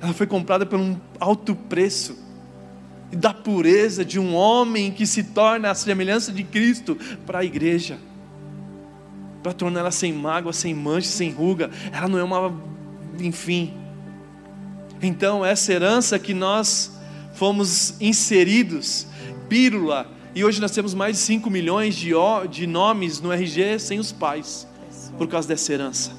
[0.00, 2.16] ela foi comprada por um alto preço
[3.12, 6.96] e da pureza de um homem que se torna a semelhança de Cristo
[7.26, 7.98] para a igreja,
[9.42, 11.70] para torná-la sem mágoa, sem mancha, sem ruga.
[11.92, 12.58] Ela não é uma,
[13.20, 13.74] enfim.
[15.02, 16.98] Então, essa herança que nós
[17.34, 19.06] fomos inseridos,
[19.48, 22.12] pílula, e hoje nós temos mais de 5 milhões de,
[22.50, 24.66] de nomes no RG sem os pais,
[25.18, 26.12] por causa dessa herança,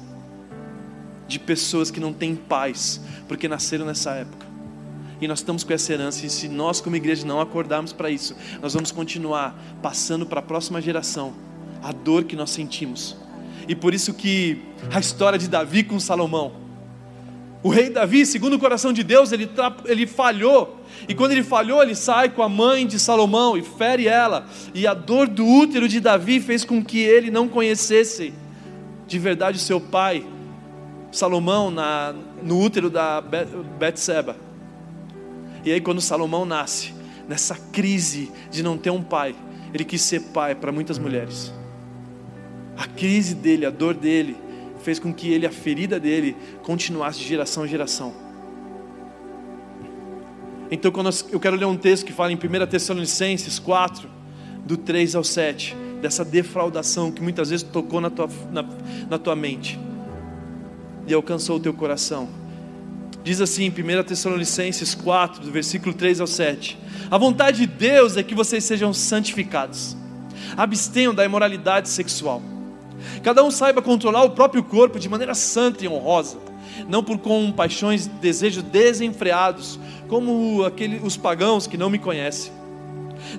[1.26, 4.43] de pessoas que não têm pais, porque nasceram nessa época.
[5.20, 8.34] E nós estamos com essa herança, e se nós, como igreja, não acordarmos para isso,
[8.60, 11.32] nós vamos continuar passando para a próxima geração
[11.82, 13.16] a dor que nós sentimos.
[13.68, 16.64] E por isso que a história de Davi com Salomão.
[17.62, 19.48] O rei Davi, segundo o coração de Deus, ele,
[19.86, 20.80] ele falhou.
[21.08, 24.46] E quando ele falhou, ele sai com a mãe de Salomão e fere ela.
[24.74, 28.34] E a dor do útero de Davi fez com que ele não conhecesse
[29.06, 30.26] de verdade seu pai,
[31.10, 33.22] Salomão, na, no útero da
[33.78, 34.36] Betseba.
[35.64, 36.92] E aí, quando Salomão nasce,
[37.28, 39.34] nessa crise de não ter um pai,
[39.72, 41.52] ele quis ser pai para muitas mulheres.
[42.76, 44.36] A crise dele, a dor dele,
[44.82, 48.12] fez com que ele, a ferida dele, continuasse de geração em geração.
[50.70, 54.08] Então, quando eu quero ler um texto que fala em 1 Tessalonicenses 4,
[54.64, 58.64] do 3 ao 7, dessa defraudação que muitas vezes tocou na tua, na,
[59.08, 59.78] na tua mente
[61.06, 62.28] e alcançou o teu coração.
[63.24, 66.78] Diz assim em 1 Tessalonicenses 4, do versículo 3 ao 7:
[67.10, 69.96] A vontade de Deus é que vocês sejam santificados,
[70.54, 72.42] abstenham da imoralidade sexual.
[73.22, 76.36] Cada um saiba controlar o próprio corpo de maneira santa e honrosa,
[76.86, 82.52] não por com paixões e desejos desenfreados, como aquele, os pagãos que não me conhecem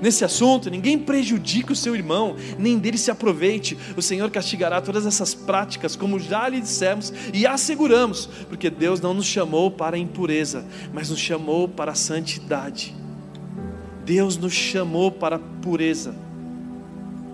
[0.01, 3.77] Nesse assunto, ninguém prejudique o seu irmão, nem dele se aproveite.
[3.95, 9.13] O Senhor castigará todas essas práticas, como já lhe dissemos e asseguramos, porque Deus não
[9.13, 12.95] nos chamou para a impureza, mas nos chamou para a santidade.
[14.03, 16.15] Deus nos chamou para a pureza,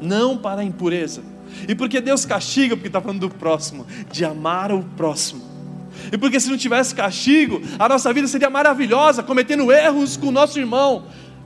[0.02, 1.22] não para a impureza.
[1.68, 5.52] E porque Deus castiga, porque está falando do próximo, de amar o próximo.
[6.12, 10.32] E porque se não tivesse castigo, a nossa vida seria maravilhosa, cometendo erros com o
[10.32, 11.04] nosso irmão,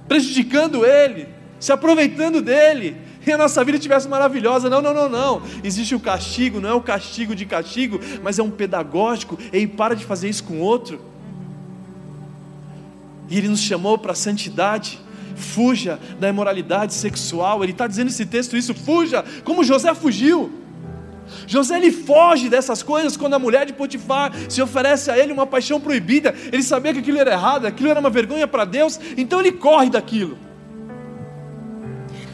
[0.07, 1.27] prejudicando ele,
[1.59, 4.69] se aproveitando dele, e a nossa vida tivesse maravilhosa.
[4.69, 5.41] Não, não, não, não.
[5.63, 9.37] Existe o castigo, não é o castigo de castigo, mas é um pedagógico.
[9.51, 11.01] Ei, para de fazer isso com outro.
[13.27, 14.99] E ele nos chamou para a santidade.
[15.35, 17.63] Fuja da imoralidade sexual.
[17.63, 20.64] Ele está dizendo nesse texto isso, fuja, como José fugiu.
[21.47, 25.45] José ele foge dessas coisas quando a mulher de Potifar se oferece a ele uma
[25.45, 26.33] paixão proibida.
[26.51, 29.89] Ele sabia que aquilo era errado, aquilo era uma vergonha para Deus, então ele corre
[29.89, 30.37] daquilo.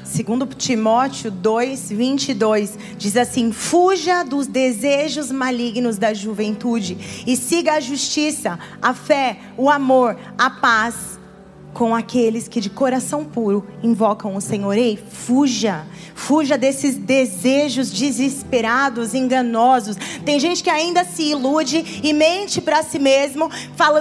[0.03, 7.79] Segundo Timóteo 2, 22, diz assim: Fuja dos desejos malignos da juventude e siga a
[7.79, 11.20] justiça, a fé, o amor, a paz
[11.73, 14.77] com aqueles que de coração puro invocam o Senhor.
[14.77, 15.85] Ei, fuja.
[16.13, 19.95] Fuja desses desejos desesperados, enganosos.
[20.25, 23.49] Tem gente que ainda se ilude e mente para si mesmo,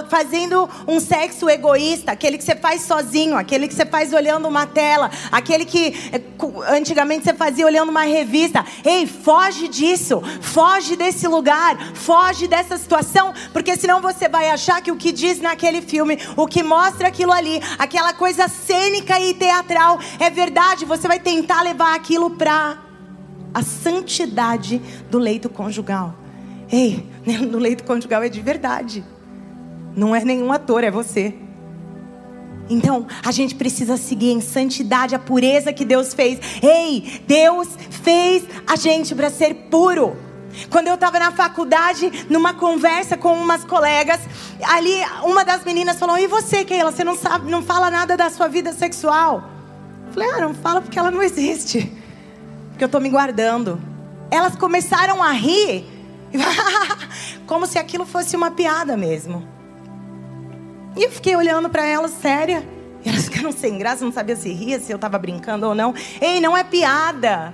[0.09, 4.67] fazendo um sexo egoísta, aquele que você faz sozinho, aquele que você faz olhando uma
[4.67, 6.21] tela, aquele que eh,
[6.69, 8.65] antigamente você fazia olhando uma revista.
[8.83, 10.21] Ei, foge disso.
[10.41, 11.77] Foge desse lugar.
[11.93, 16.47] Foge dessa situação, porque senão você vai achar que o que diz naquele filme, o
[16.47, 20.85] que mostra aquilo ali, aquela coisa cênica e teatral é verdade.
[20.85, 22.77] Você vai tentar levar aquilo para
[23.53, 26.15] a santidade do leito conjugal.
[26.71, 29.03] Ei, no leito conjugal é de verdade.
[29.95, 31.35] Não é nenhum ator, é você.
[32.69, 36.39] Então, a gente precisa seguir em santidade a pureza que Deus fez.
[36.63, 40.15] Ei, Deus fez a gente para ser puro.
[40.69, 44.19] Quando eu estava na faculdade, numa conversa com umas colegas,
[44.63, 48.29] ali uma das meninas falou: "E você, Keila, você não sabe, não fala nada da
[48.29, 49.43] sua vida sexual?"
[50.07, 52.01] Eu falei: "Ah, não fala porque ela não existe."
[52.81, 53.79] porque eu estou me guardando.
[54.31, 55.85] Elas começaram a rir,
[57.45, 59.47] como se aquilo fosse uma piada mesmo.
[60.97, 62.67] E eu fiquei olhando para elas séria.
[63.05, 65.93] E elas ficaram sem graça, não sabia se ria, se eu estava brincando ou não.
[66.19, 67.53] Ei, não é piada.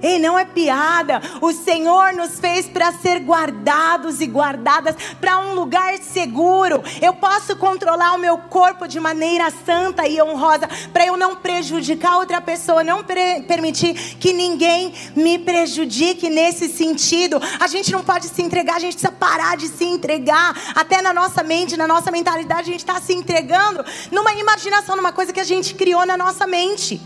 [0.00, 1.20] Ei, não é piada.
[1.40, 6.82] O Senhor nos fez para ser guardados e guardadas para um lugar seguro.
[7.02, 12.16] Eu posso controlar o meu corpo de maneira santa e honrosa para eu não prejudicar
[12.16, 17.40] outra pessoa, não permitir que ninguém me prejudique nesse sentido.
[17.58, 20.56] A gente não pode se entregar, a gente precisa parar de se entregar.
[20.76, 25.12] Até na nossa mente, na nossa mentalidade, a gente está se entregando numa imaginação, numa
[25.12, 27.00] coisa que a gente criou na nossa mente.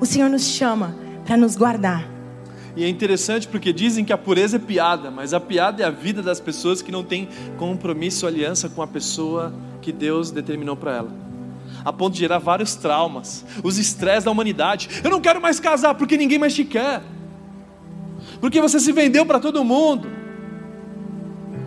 [0.00, 2.13] O Senhor nos chama para nos guardar
[2.76, 5.90] e é interessante porque dizem que a pureza é piada, mas a piada é a
[5.90, 10.96] vida das pessoas que não têm compromisso, aliança com a pessoa que Deus determinou para
[10.96, 11.10] ela.
[11.84, 14.88] A ponto de gerar vários traumas, os estresses da humanidade.
[15.04, 17.02] Eu não quero mais casar porque ninguém mais te quer.
[18.40, 20.08] Porque você se vendeu para todo mundo.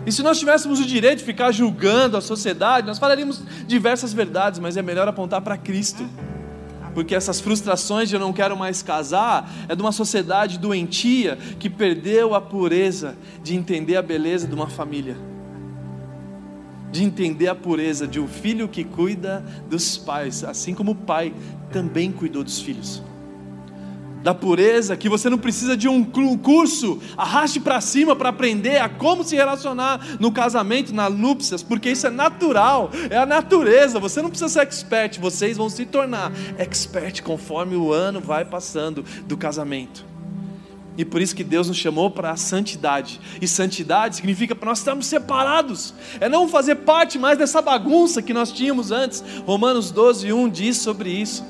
[0.04, 4.58] E se nós tivéssemos o direito de ficar julgando a sociedade, nós falaríamos diversas verdades,
[4.58, 6.06] mas é melhor apontar para Cristo
[6.98, 11.70] porque essas frustrações de eu não quero mais casar é de uma sociedade doentia que
[11.70, 15.16] perdeu a pureza de entender a beleza de uma família,
[16.90, 21.32] de entender a pureza de um filho que cuida dos pais, assim como o pai
[21.70, 23.00] também cuidou dos filhos
[24.22, 28.88] da pureza, que você não precisa de um curso, arraste para cima para aprender a
[28.88, 33.98] como se relacionar no casamento, na núpcias, porque isso é natural, é a natureza.
[34.00, 39.04] Você não precisa ser expert, vocês vão se tornar expert conforme o ano vai passando
[39.26, 40.04] do casamento.
[40.96, 43.20] E por isso que Deus nos chamou para a santidade.
[43.40, 45.94] E santidade significa para nós estarmos separados.
[46.18, 49.22] É não fazer parte mais dessa bagunça que nós tínhamos antes.
[49.46, 51.44] Romanos 12, 1 diz sobre isso.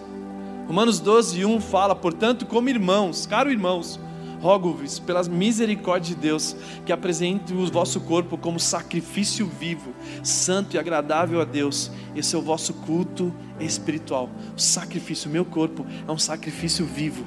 [0.69, 3.99] Romanos 12, 1 fala: Portanto, como irmãos, caro irmãos,
[4.39, 6.55] rogo-vos, pelas misericórdias de Deus,
[6.85, 11.91] que apresente o vosso corpo como sacrifício vivo, santo e agradável a Deus.
[12.15, 14.29] Esse é o vosso culto espiritual.
[14.55, 17.27] O sacrifício, meu corpo é um sacrifício vivo.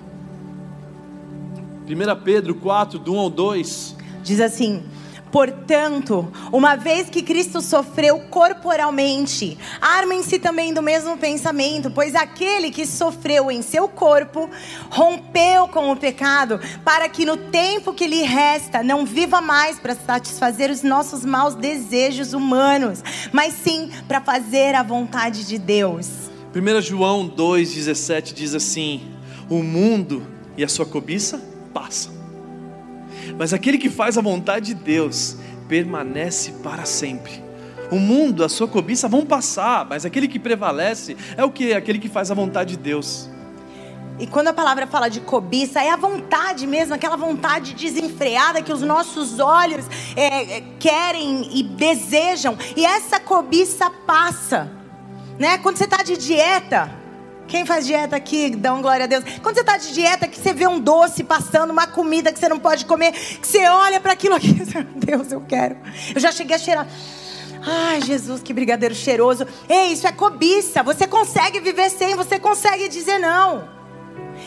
[1.88, 3.96] 1 Pedro 4, do 1 ao 2.
[4.24, 4.84] Diz assim:
[5.32, 12.86] Portanto, uma vez que Cristo sofreu corporalmente, armem-se também do mesmo pensamento, pois aquele que
[12.86, 14.50] sofreu em seu corpo
[14.89, 19.96] rompeu com o pecado, para que no tempo que lhe resta não viva mais para
[19.96, 26.10] satisfazer os nossos maus desejos humanos, mas sim para fazer a vontade de Deus.
[26.54, 29.02] 1 João 2,17 diz assim:
[29.50, 31.41] O mundo e a sua cobiça
[31.74, 32.21] passam
[33.38, 37.44] mas aquele que faz a vontade de Deus permanece para sempre.
[37.91, 41.74] O mundo, a sua cobiça vão passar, mas aquele que prevalece é o que?
[41.74, 43.30] Aquele que faz a vontade de Deus.
[44.22, 48.72] E quando a palavra fala de cobiça, é a vontade mesmo, aquela vontade desenfreada que
[48.72, 52.56] os nossos olhos é, é, querem e desejam.
[52.78, 54.72] E essa cobiça passa.
[55.39, 55.58] Né?
[55.58, 57.01] Quando você está de dieta,
[57.52, 59.26] quem faz dieta aqui, dá um glória a Deus.
[59.44, 62.48] Quando você está de dieta, que você vê um doce passando, uma comida que você
[62.48, 64.54] não pode comer, que você olha para aquilo aqui,
[64.96, 65.76] Deus, eu quero.
[66.16, 66.88] Eu já cheguei a cheirar.
[67.62, 69.46] Ai, Jesus, que brigadeiro cheiroso.
[69.68, 70.82] Ei, isso é cobiça.
[70.82, 73.68] Você consegue viver sem, você consegue dizer não.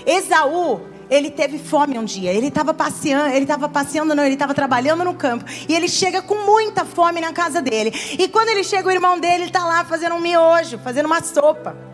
[0.07, 0.81] Esaú,
[1.11, 2.33] ele teve fome um dia.
[2.33, 5.45] Ele estava passeando, ele estava passeando, não, ele estava trabalhando no campo.
[5.69, 7.93] E ele chega com muita fome na casa dele.
[8.19, 11.94] E quando ele chega, o irmão dele está lá fazendo um miojo, fazendo uma sopa.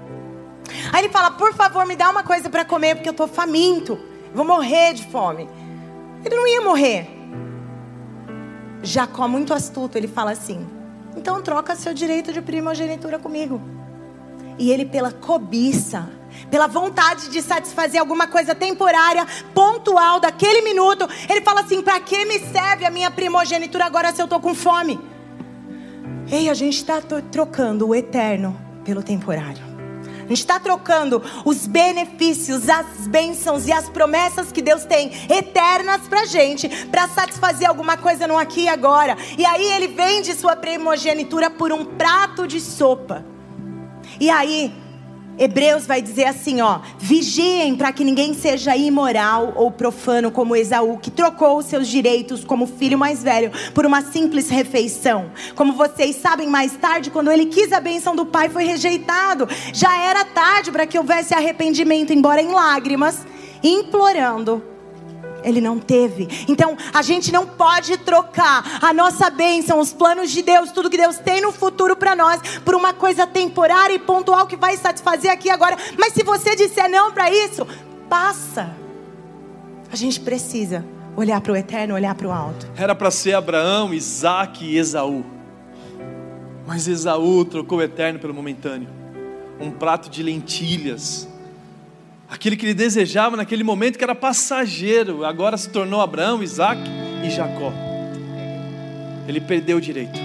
[0.92, 3.98] Aí ele fala: Por favor, me dá uma coisa para comer, porque eu estou faminto.
[4.34, 5.48] Vou morrer de fome.
[6.24, 7.08] Ele não ia morrer.
[8.82, 10.66] Jacó, muito astuto, ele fala assim:
[11.16, 13.60] Então troca seu direito de primogenitura comigo.
[14.58, 16.08] E ele, pela cobiça,
[16.50, 22.24] pela vontade de satisfazer alguma coisa temporária, pontual, daquele minuto, ele fala assim: para que
[22.24, 25.00] me serve a minha primogenitura agora se eu estou com fome?
[26.30, 29.69] Ei, a gente está trocando o eterno pelo temporário.
[30.30, 36.24] Gente está trocando os benefícios, as bênçãos e as promessas que Deus tem eternas para
[36.24, 39.16] gente, para satisfazer alguma coisa no aqui e agora.
[39.36, 43.24] E aí ele vende sua primogenitura por um prato de sopa.
[44.20, 44.72] E aí
[45.41, 50.99] Hebreus vai dizer assim, ó: vigiem para que ninguém seja imoral ou profano como Esaú,
[50.99, 55.32] que trocou os seus direitos como filho mais velho por uma simples refeição.
[55.57, 59.49] Como vocês sabem, mais tarde, quando ele quis a bênção do pai, foi rejeitado.
[59.72, 63.26] Já era tarde para que houvesse arrependimento, embora em lágrimas,
[63.62, 64.69] implorando
[65.45, 66.28] ele não teve.
[66.49, 70.97] Então, a gente não pode trocar a nossa bênção, os planos de Deus, tudo que
[70.97, 75.30] Deus tem no futuro para nós, por uma coisa temporária e pontual que vai satisfazer
[75.30, 75.76] aqui agora.
[75.99, 77.66] Mas se você disser não para isso,
[78.09, 78.74] passa.
[79.93, 80.84] A gente precisa
[81.16, 82.70] olhar para o eterno, olhar para o alto.
[82.76, 85.24] Era para ser Abraão, Isaac e Esaú.
[86.66, 88.88] Mas Esaú trocou o eterno pelo momentâneo.
[89.61, 91.28] Um prato de lentilhas
[92.30, 96.80] Aquele que ele desejava naquele momento que era passageiro, agora se tornou Abraão, Isaac
[97.24, 97.72] e Jacó.
[99.26, 100.18] Ele perdeu o direito.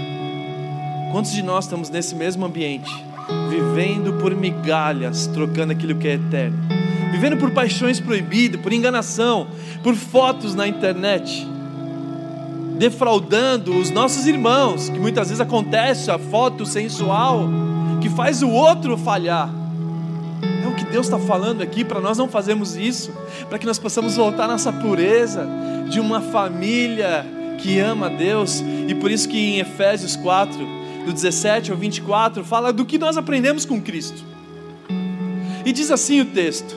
[1.12, 2.92] Quantos de nós estamos nesse mesmo ambiente,
[3.50, 6.58] vivendo por migalhas, trocando aquilo que é eterno,
[7.12, 9.48] vivendo por paixões proibidas, por enganação,
[9.82, 11.48] por fotos na internet,
[12.78, 17.50] defraudando os nossos irmãos, que muitas vezes acontece a foto sensual
[18.00, 19.65] que faz o outro falhar
[20.76, 23.12] que Deus está falando aqui para nós não fazermos isso,
[23.50, 25.48] para que nós possamos voltar nessa pureza
[25.90, 27.26] de uma família
[27.58, 30.58] que ama a Deus, e por isso que em Efésios 4,
[31.06, 34.24] do 17 ao 24, fala do que nós aprendemos com Cristo.
[35.66, 36.76] E diz assim o texto: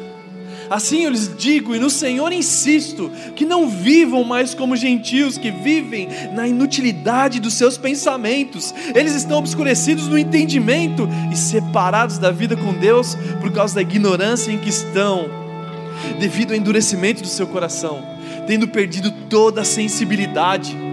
[0.71, 5.51] Assim eu lhes digo, e no Senhor insisto, que não vivam mais como gentios que
[5.51, 8.75] vivem na inutilidade dos seus pensamentos.
[8.95, 14.53] Eles estão obscurecidos no entendimento e separados da vida com Deus por causa da ignorância
[14.53, 15.27] em que estão,
[16.19, 18.03] devido ao endurecimento do seu coração,
[18.47, 20.88] tendo perdido toda a sensibilidade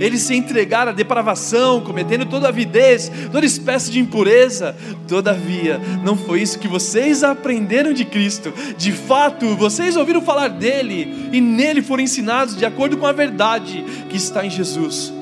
[0.00, 4.76] eles se entregaram à depravação, cometendo toda avidez, toda espécie de impureza.
[5.08, 8.52] Todavia, não foi isso que vocês aprenderam de Cristo.
[8.76, 13.84] De fato, vocês ouviram falar dele e nele foram ensinados de acordo com a verdade
[14.08, 15.12] que está em Jesus.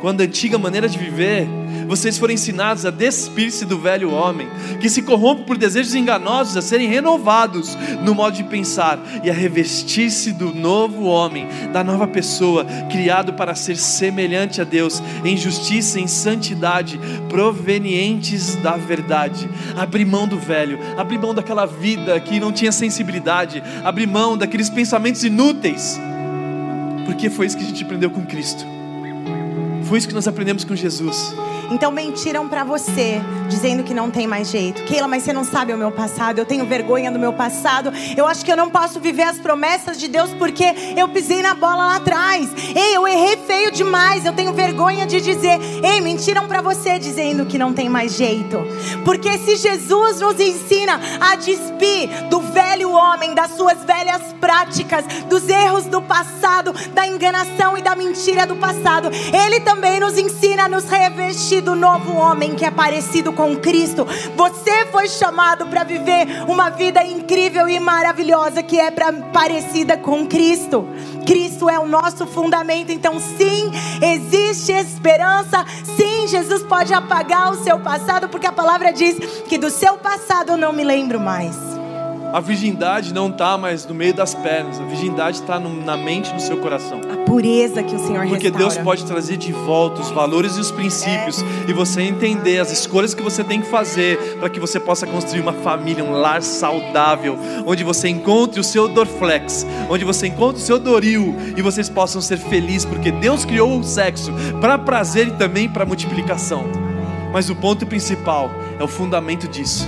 [0.00, 1.46] Quando a antiga maneira de viver
[1.86, 4.48] vocês foram ensinados a despir-se do velho homem,
[4.80, 9.34] que se corrompe por desejos enganosos, a serem renovados no modo de pensar e a
[9.34, 16.00] revestir-se do novo homem, da nova pessoa, criado para ser semelhante a Deus, em justiça
[16.00, 19.48] em santidade, provenientes da verdade.
[19.76, 24.70] Abrir mão do velho, abrir mão daquela vida que não tinha sensibilidade, abrir mão daqueles
[24.70, 26.00] pensamentos inúteis,
[27.06, 28.64] porque foi isso que a gente aprendeu com Cristo.
[29.84, 31.34] Foi isso que nós aprendemos com Jesus.
[31.70, 34.82] Então mentiram para você, dizendo que não tem mais jeito.
[34.84, 36.38] Keila, mas você não sabe o meu passado.
[36.38, 37.92] Eu tenho vergonha do meu passado.
[38.16, 40.64] Eu acho que eu não posso viver as promessas de Deus porque
[40.96, 42.50] eu pisei na bola lá atrás.
[42.74, 44.24] Ei, eu errei feio demais.
[44.24, 45.58] Eu tenho vergonha de dizer.
[45.82, 48.58] Ei, mentiram para você, dizendo que não tem mais jeito.
[49.04, 55.48] Porque se Jesus nos ensina a despir do velho homem, das suas velhas práticas, dos
[55.48, 59.73] erros do passado, da enganação e da mentira do passado, Ele também
[60.14, 64.06] nos ensina a nos revestir do novo homem que é parecido com Cristo.
[64.36, 70.26] Você foi chamado para viver uma vida incrível e maravilhosa que é pra, parecida com
[70.26, 70.86] Cristo.
[71.26, 73.70] Cristo é o nosso fundamento, então sim,
[74.02, 75.64] existe esperança.
[75.96, 79.16] Sim, Jesus pode apagar o seu passado, porque a palavra diz
[79.48, 81.73] que do seu passado eu não me lembro mais.
[82.34, 86.40] A virgindade não está mais no meio das pernas, a virgindade está na mente, no
[86.40, 87.00] seu coração.
[87.08, 88.74] A pureza que o Senhor Porque restaura.
[88.74, 91.70] Deus pode trazer de volta os valores e os princípios é.
[91.70, 95.42] e você entender as escolhas que você tem que fazer para que você possa construir
[95.42, 100.64] uma família, um lar saudável, onde você encontre o seu Dorflex, onde você encontre o
[100.64, 105.30] seu Doril e vocês possam ser felizes, porque Deus criou o sexo para prazer e
[105.34, 106.64] também para multiplicação.
[107.32, 109.86] Mas o ponto principal é o fundamento disso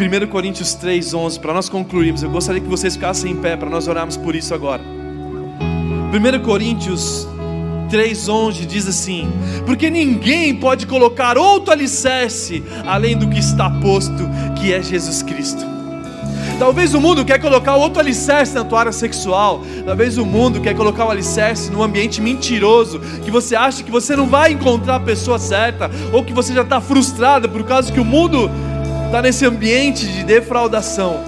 [0.00, 3.68] 1 Coríntios 3, 11, para nós concluirmos, eu gostaria que vocês ficassem em pé para
[3.68, 4.80] nós orarmos por isso agora.
[4.82, 7.28] 1 Coríntios
[7.90, 9.30] 3,11 diz assim:
[9.66, 14.26] Porque ninguém pode colocar outro alicerce além do que está posto,
[14.58, 15.68] que é Jesus Cristo.
[16.58, 19.62] Talvez o mundo quer colocar outro alicerce na tua área sexual.
[19.84, 23.90] Talvez o mundo quer colocar o um alicerce num ambiente mentiroso, que você acha que
[23.90, 27.92] você não vai encontrar a pessoa certa, ou que você já está frustrado por causa
[27.92, 28.50] que o mundo
[29.10, 31.18] está nesse ambiente de defraudação,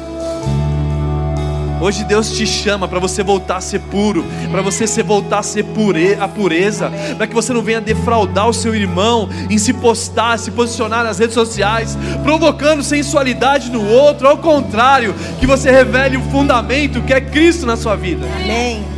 [1.80, 5.42] Hoje Deus te chama para você voltar a ser puro, para você se voltar a
[5.42, 9.72] ser pure, a pureza, para que você não venha defraudar o seu irmão em se
[9.72, 16.16] postar, se posicionar nas redes sociais, provocando sensualidade no outro, ao contrário, que você revele
[16.16, 18.28] o fundamento que é Cristo na sua vida.
[18.36, 18.91] Amém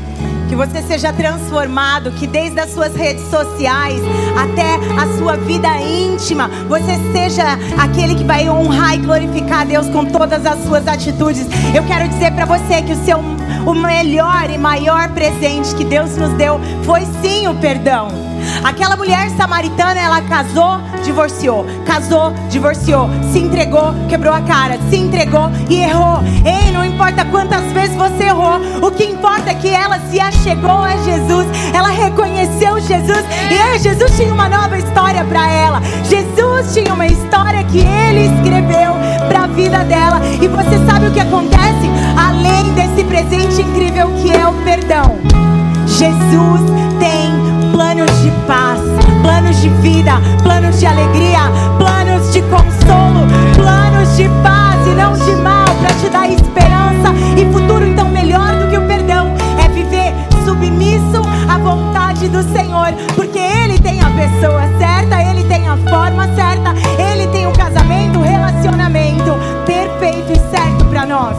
[0.54, 4.00] que você seja transformado, que desde as suas redes sociais
[4.36, 10.04] até a sua vida íntima, você seja aquele que vai honrar e glorificar Deus com
[10.04, 11.48] todas as suas atitudes.
[11.74, 13.18] Eu quero dizer para você que o seu
[13.66, 18.08] o melhor e maior presente que Deus nos deu foi sim o perdão.
[18.62, 25.50] Aquela mulher samaritana, ela casou, divorciou, casou, divorciou, se entregou, quebrou a cara, se entregou
[25.68, 26.20] e errou.
[26.44, 30.82] Ei, não importa quantas vezes você errou, o que importa é que ela se achegou
[30.82, 35.80] a Jesus, ela reconheceu Jesus e ei, Jesus tinha uma nova história para ela.
[36.04, 38.92] Jesus tinha uma história que ele escreveu
[39.26, 40.20] para a vida dela.
[40.42, 41.88] E você sabe o que acontece?
[42.14, 45.18] Além desse presente incrível que é o perdão,
[45.86, 46.60] Jesus
[46.98, 47.32] tem
[47.72, 48.80] planos de paz,
[49.22, 51.40] planos de vida, planos de alegria,
[51.78, 53.26] planos de consolo,
[53.56, 57.63] planos de paz e não de mal, para te dar esperança e futuro
[60.94, 66.26] submisso à vontade do Senhor, porque Ele tem a pessoa certa, Ele tem a forma
[66.34, 69.34] certa, Ele tem o casamento, o relacionamento
[69.66, 71.36] perfeito e certo para nós.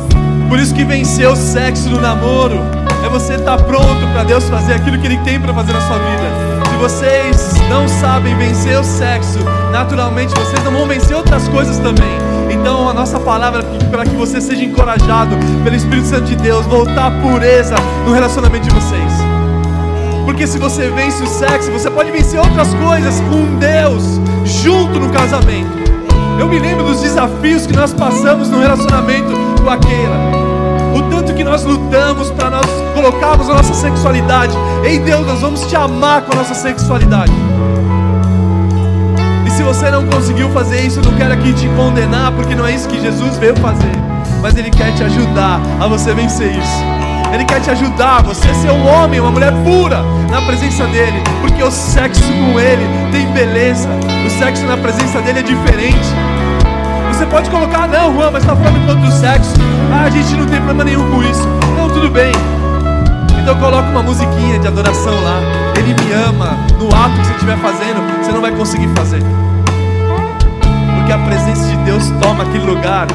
[0.50, 2.60] Por isso que vencer o sexo no namoro
[3.04, 5.82] é você estar tá pronto para Deus fazer aquilo que Ele tem para fazer na
[5.82, 6.56] sua vida.
[6.70, 9.40] Se vocês não sabem vencer o sexo,
[9.72, 12.16] naturalmente vocês não vão vencer outras coisas também.
[12.52, 16.66] Então a nossa palavra é para que você seja encorajado pelo Espírito Santo de Deus,
[16.66, 17.76] voltar à pureza
[18.06, 19.25] no relacionamento de vocês.
[20.26, 25.10] Porque se você vence o sexo, você pode vencer outras coisas com Deus junto no
[25.10, 25.86] casamento.
[26.38, 29.32] Eu me lembro dos desafios que nós passamos no relacionamento
[29.64, 30.46] com a Keila
[30.96, 34.54] o tanto que nós lutamos para nós colocarmos a nossa sexualidade.
[34.84, 37.34] Ei Deus, nós vamos te amar com a nossa sexualidade.
[39.46, 42.66] E se você não conseguiu fazer isso, eu não quero aqui te condenar, porque não
[42.66, 43.92] é isso que Jesus veio fazer.
[44.42, 46.95] Mas Ele quer te ajudar a você vencer isso.
[47.34, 51.62] Ele quer te ajudar, você ser um homem, uma mulher pura na presença dele, porque
[51.64, 53.90] o sexo com ele tem beleza,
[54.26, 56.08] o sexo na presença dele é diferente.
[57.10, 59.54] Você pode colocar, não, Juan, mas está falando contra o sexo.
[59.92, 61.48] Ah, a gente não tem problema nenhum com isso.
[61.78, 62.34] Não, tudo bem.
[63.42, 65.40] Então coloca uma musiquinha de adoração lá.
[65.78, 66.58] Ele me ama.
[66.78, 69.22] No ato que você estiver fazendo, você não vai conseguir fazer.
[70.98, 73.08] Porque a presença de Deus toma aquele lugar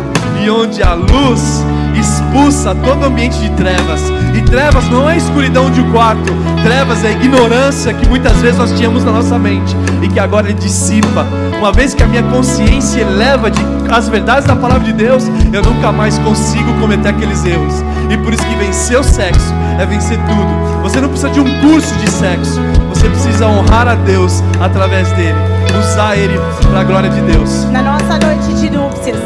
[0.43, 1.63] e onde a luz
[2.01, 4.01] expulsa todo ambiente de trevas.
[4.35, 6.33] E trevas não é a escuridão de um quarto,
[6.63, 10.49] trevas é a ignorância que muitas vezes nós tínhamos na nossa mente e que agora
[10.49, 11.27] ele dissipa.
[11.59, 15.63] Uma vez que a minha consciência eleva de as verdades da palavra de Deus, eu
[15.63, 17.75] nunca mais consigo cometer aqueles erros.
[18.09, 20.83] E por isso que vencer o sexo é vencer tudo.
[20.83, 25.39] Você não precisa de um curso de sexo, você precisa honrar a Deus através dele,
[25.79, 26.39] usar ele
[26.71, 27.65] para a glória de Deus.
[27.71, 29.19] Na nossa noite de núpcias,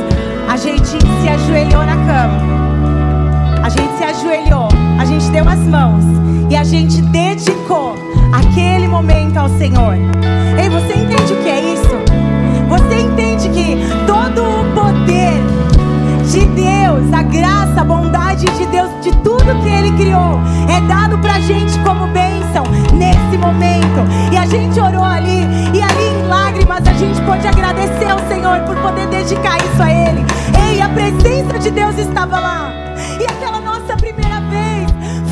[0.49, 2.34] a gente se ajoelhou na cama.
[5.35, 6.05] Deu as mãos
[6.49, 7.97] e a gente dedicou
[8.32, 9.97] aquele momento ao Senhor.
[10.57, 11.97] Ei, você entende o que é isso?
[12.68, 13.76] Você entende que
[14.07, 15.35] todo o poder
[16.30, 21.18] de Deus, a graça, a bondade de Deus, de tudo que Ele criou, é dado
[21.18, 22.62] pra gente como bênção
[22.93, 24.07] nesse momento.
[24.32, 25.43] E a gente orou ali,
[25.74, 29.93] e ali em lágrimas a gente pode agradecer ao Senhor por poder dedicar isso a
[29.93, 30.24] Ele.
[30.70, 32.72] Ei, a presença de Deus estava lá.
[33.20, 33.64] E aquela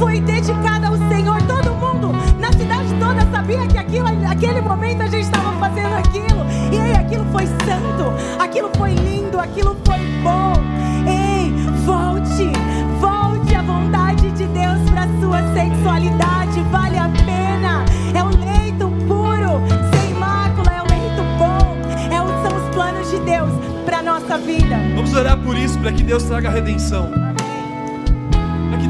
[0.03, 1.40] foi dedicada ao Senhor.
[1.42, 6.44] Todo mundo na cidade toda sabia que aquilo, aquele momento a gente estava fazendo aquilo.
[6.72, 10.55] E aí aquilo foi santo, aquilo foi lindo, aquilo foi bom.
[11.07, 11.53] Ei,
[11.86, 12.50] volte,
[13.00, 16.61] volte à vontade de Deus para sua sexualidade.
[16.72, 17.84] Vale a pena.
[18.12, 19.62] É um leito puro,
[19.94, 21.76] sem mácula, é um leito bom.
[22.11, 23.53] É, são os planos de Deus
[23.84, 24.80] para nossa vida.
[24.96, 27.21] Vamos orar por isso, para que Deus traga redenção.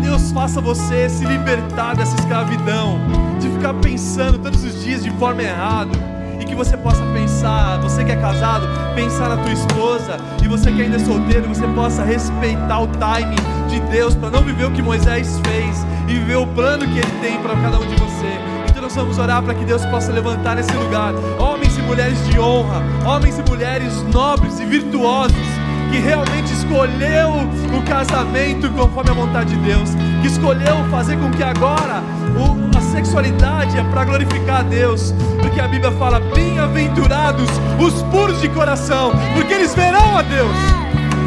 [0.03, 2.99] Deus faça você se libertar dessa escravidão,
[3.41, 5.93] de ficar pensando todos os dias de forma errada.
[6.41, 10.73] E que você possa pensar, você que é casado, pensar na tua esposa, e você
[10.73, 13.37] que ainda é solteiro, você possa respeitar o timing
[13.69, 17.21] de Deus para não viver o que Moisés fez e viver o plano que ele
[17.21, 18.39] tem para cada um de você.
[18.69, 22.41] Então nós vamos orar para que Deus possa levantar nesse lugar homens e mulheres de
[22.41, 25.52] honra, homens e mulheres nobres e virtuosos
[25.93, 27.29] que realmente escolheu
[27.77, 29.91] o casamento conforme a vontade de Deus,
[30.23, 32.03] que escolheu fazer com que agora
[32.35, 37.47] o, a sexualidade é para glorificar a Deus, porque a Bíblia fala: bem-aventurados
[37.79, 40.57] os puros de coração, porque eles verão a Deus.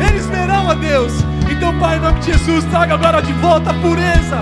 [0.09, 1.13] Eles verão a Deus.
[1.49, 4.39] Então, Pai, em nome de Jesus, traga agora de volta a pureza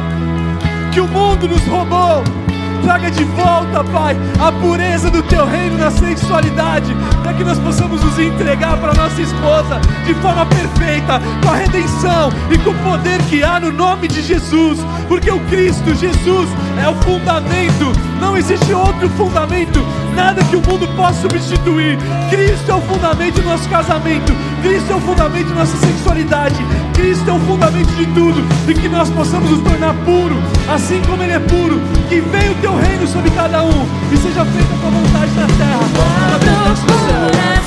[0.94, 2.43] que o mundo nos roubou.
[2.84, 8.04] Traga de volta, Pai, a pureza do teu reino na sexualidade, para que nós possamos
[8.04, 13.22] nos entregar para nossa esposa de forma perfeita, com a redenção e com o poder
[13.30, 16.50] que há no nome de Jesus, porque o Cristo, Jesus,
[16.80, 19.80] é o fundamento, não existe outro fundamento,
[20.16, 21.98] nada que o mundo possa substituir.
[22.30, 26.56] Cristo é o fundamento do nosso casamento, Cristo é o fundamento da nossa sexualidade,
[26.94, 30.42] Cristo é o fundamento de tudo, e que nós possamos nos tornar puro,
[30.74, 33.88] assim como Ele é puro, que venha o teu reino sobre cada um.
[34.12, 37.63] E seja feita a tua vontade na terra, como acontece no céu.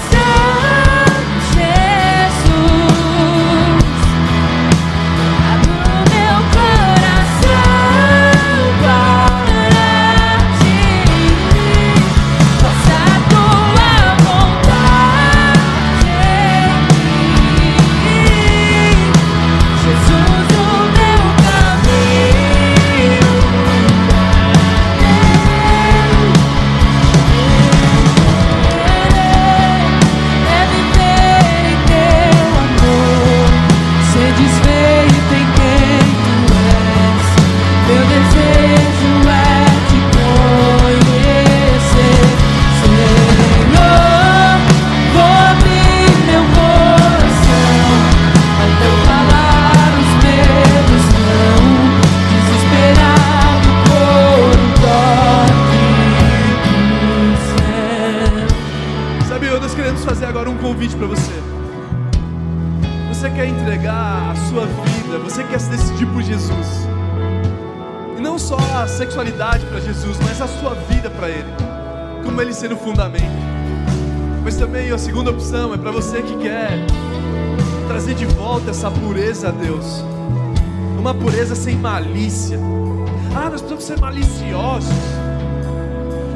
[83.86, 84.90] Ser maliciosos.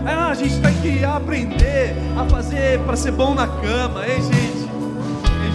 [0.06, 4.70] Ah, a gente tem que aprender a fazer para ser bom na cama, hein, gente?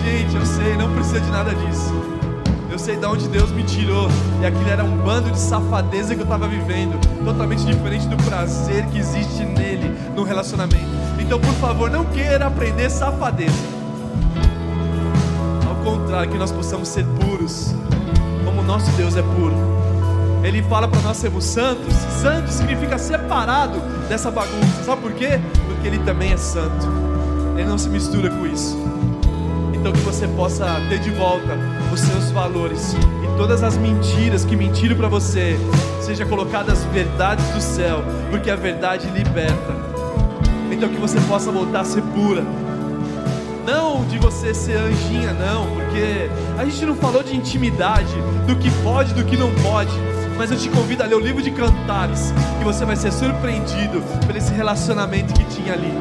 [0.05, 1.93] Ei, gente, eu sei, não precisa de nada disso.
[2.69, 4.09] Eu sei de onde Deus me tirou.
[4.41, 6.99] E aquilo era um bando de safadeza que eu estava vivendo.
[7.23, 10.85] Totalmente diferente do prazer que existe nele, no relacionamento.
[11.17, 13.75] Então, por favor, não queira aprender safadeza
[15.85, 17.75] contrário, que nós possamos ser puros,
[18.43, 19.74] como o nosso Deus é puro.
[20.45, 21.93] Ele fala para nós sermos santos.
[22.21, 24.83] Santo significa separado dessa bagunça.
[24.85, 25.39] Sabe por quê?
[25.67, 26.87] Porque Ele também é santo.
[27.57, 28.77] Ele não se mistura com isso.
[29.73, 31.57] Então que você possa ter de volta
[31.91, 35.59] os seus valores e todas as mentiras que mentiram para você,
[36.01, 39.75] seja colocadas as verdades do céu, porque a verdade liberta.
[40.71, 42.43] Então que você possa voltar a ser pura,
[43.65, 48.13] não de você ser anjinha, não, porque a gente não falou de intimidade,
[48.47, 50.14] do que pode, do que não pode.
[50.37, 54.01] Mas eu te convido a ler o livro de Cantares, que você vai ser surpreendido
[54.25, 55.93] por esse relacionamento que tinha ali.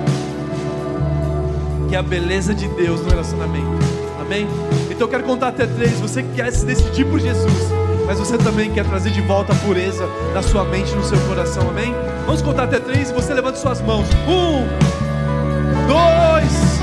[1.88, 3.78] Que é a beleza de Deus no relacionamento.
[4.20, 4.46] Amém?
[4.90, 6.00] Então eu quero contar até três.
[6.00, 7.70] Você quer se decidir por Jesus,
[8.06, 11.68] mas você também quer trazer de volta a pureza da sua mente no seu coração.
[11.68, 11.94] Amém?
[12.26, 14.06] Vamos contar até três e você levanta suas mãos.
[14.26, 14.66] Um,
[15.86, 16.74] dois,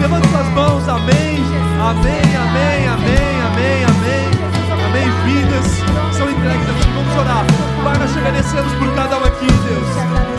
[0.00, 1.38] levante suas mãos, amém,
[1.80, 4.37] amém, amém, amém, amém, amém,
[4.98, 5.10] amém.
[5.24, 5.66] Vidas
[6.16, 6.88] são entregues a ti.
[6.94, 7.44] Vamos orar.
[7.84, 9.88] Pai, nós te agradecemos por cada um aqui, Deus.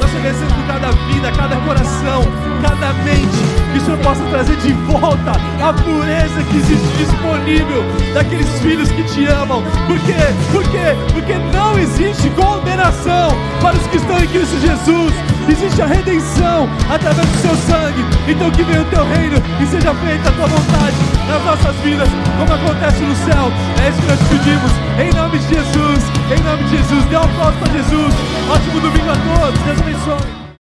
[0.02, 2.24] Nós te agradecemos por cada vida, cada coração,
[2.62, 3.40] cada mente.
[3.72, 5.32] Que o Senhor possa trazer de volta
[5.62, 7.84] a pureza que existe disponível
[8.14, 9.64] daqueles filhos que te amam.
[9.88, 10.16] Por quê?
[10.52, 10.96] Por quê?
[11.14, 13.32] Porque não existe condenação
[13.62, 15.14] para os que estão em Cristo Jesus
[15.52, 18.04] existe a redenção através do seu sangue.
[18.28, 20.96] Então que venha o teu reino e seja feita a tua vontade
[21.28, 23.52] nas nossas vidas, como acontece no céu.
[23.84, 27.06] É isso que nós pedimos, em nome de Jesus, em nome de Jesus.
[27.06, 28.14] Dê um aplauso para Jesus.
[28.50, 30.39] Ótimo domingo a todos, Deus abençoe.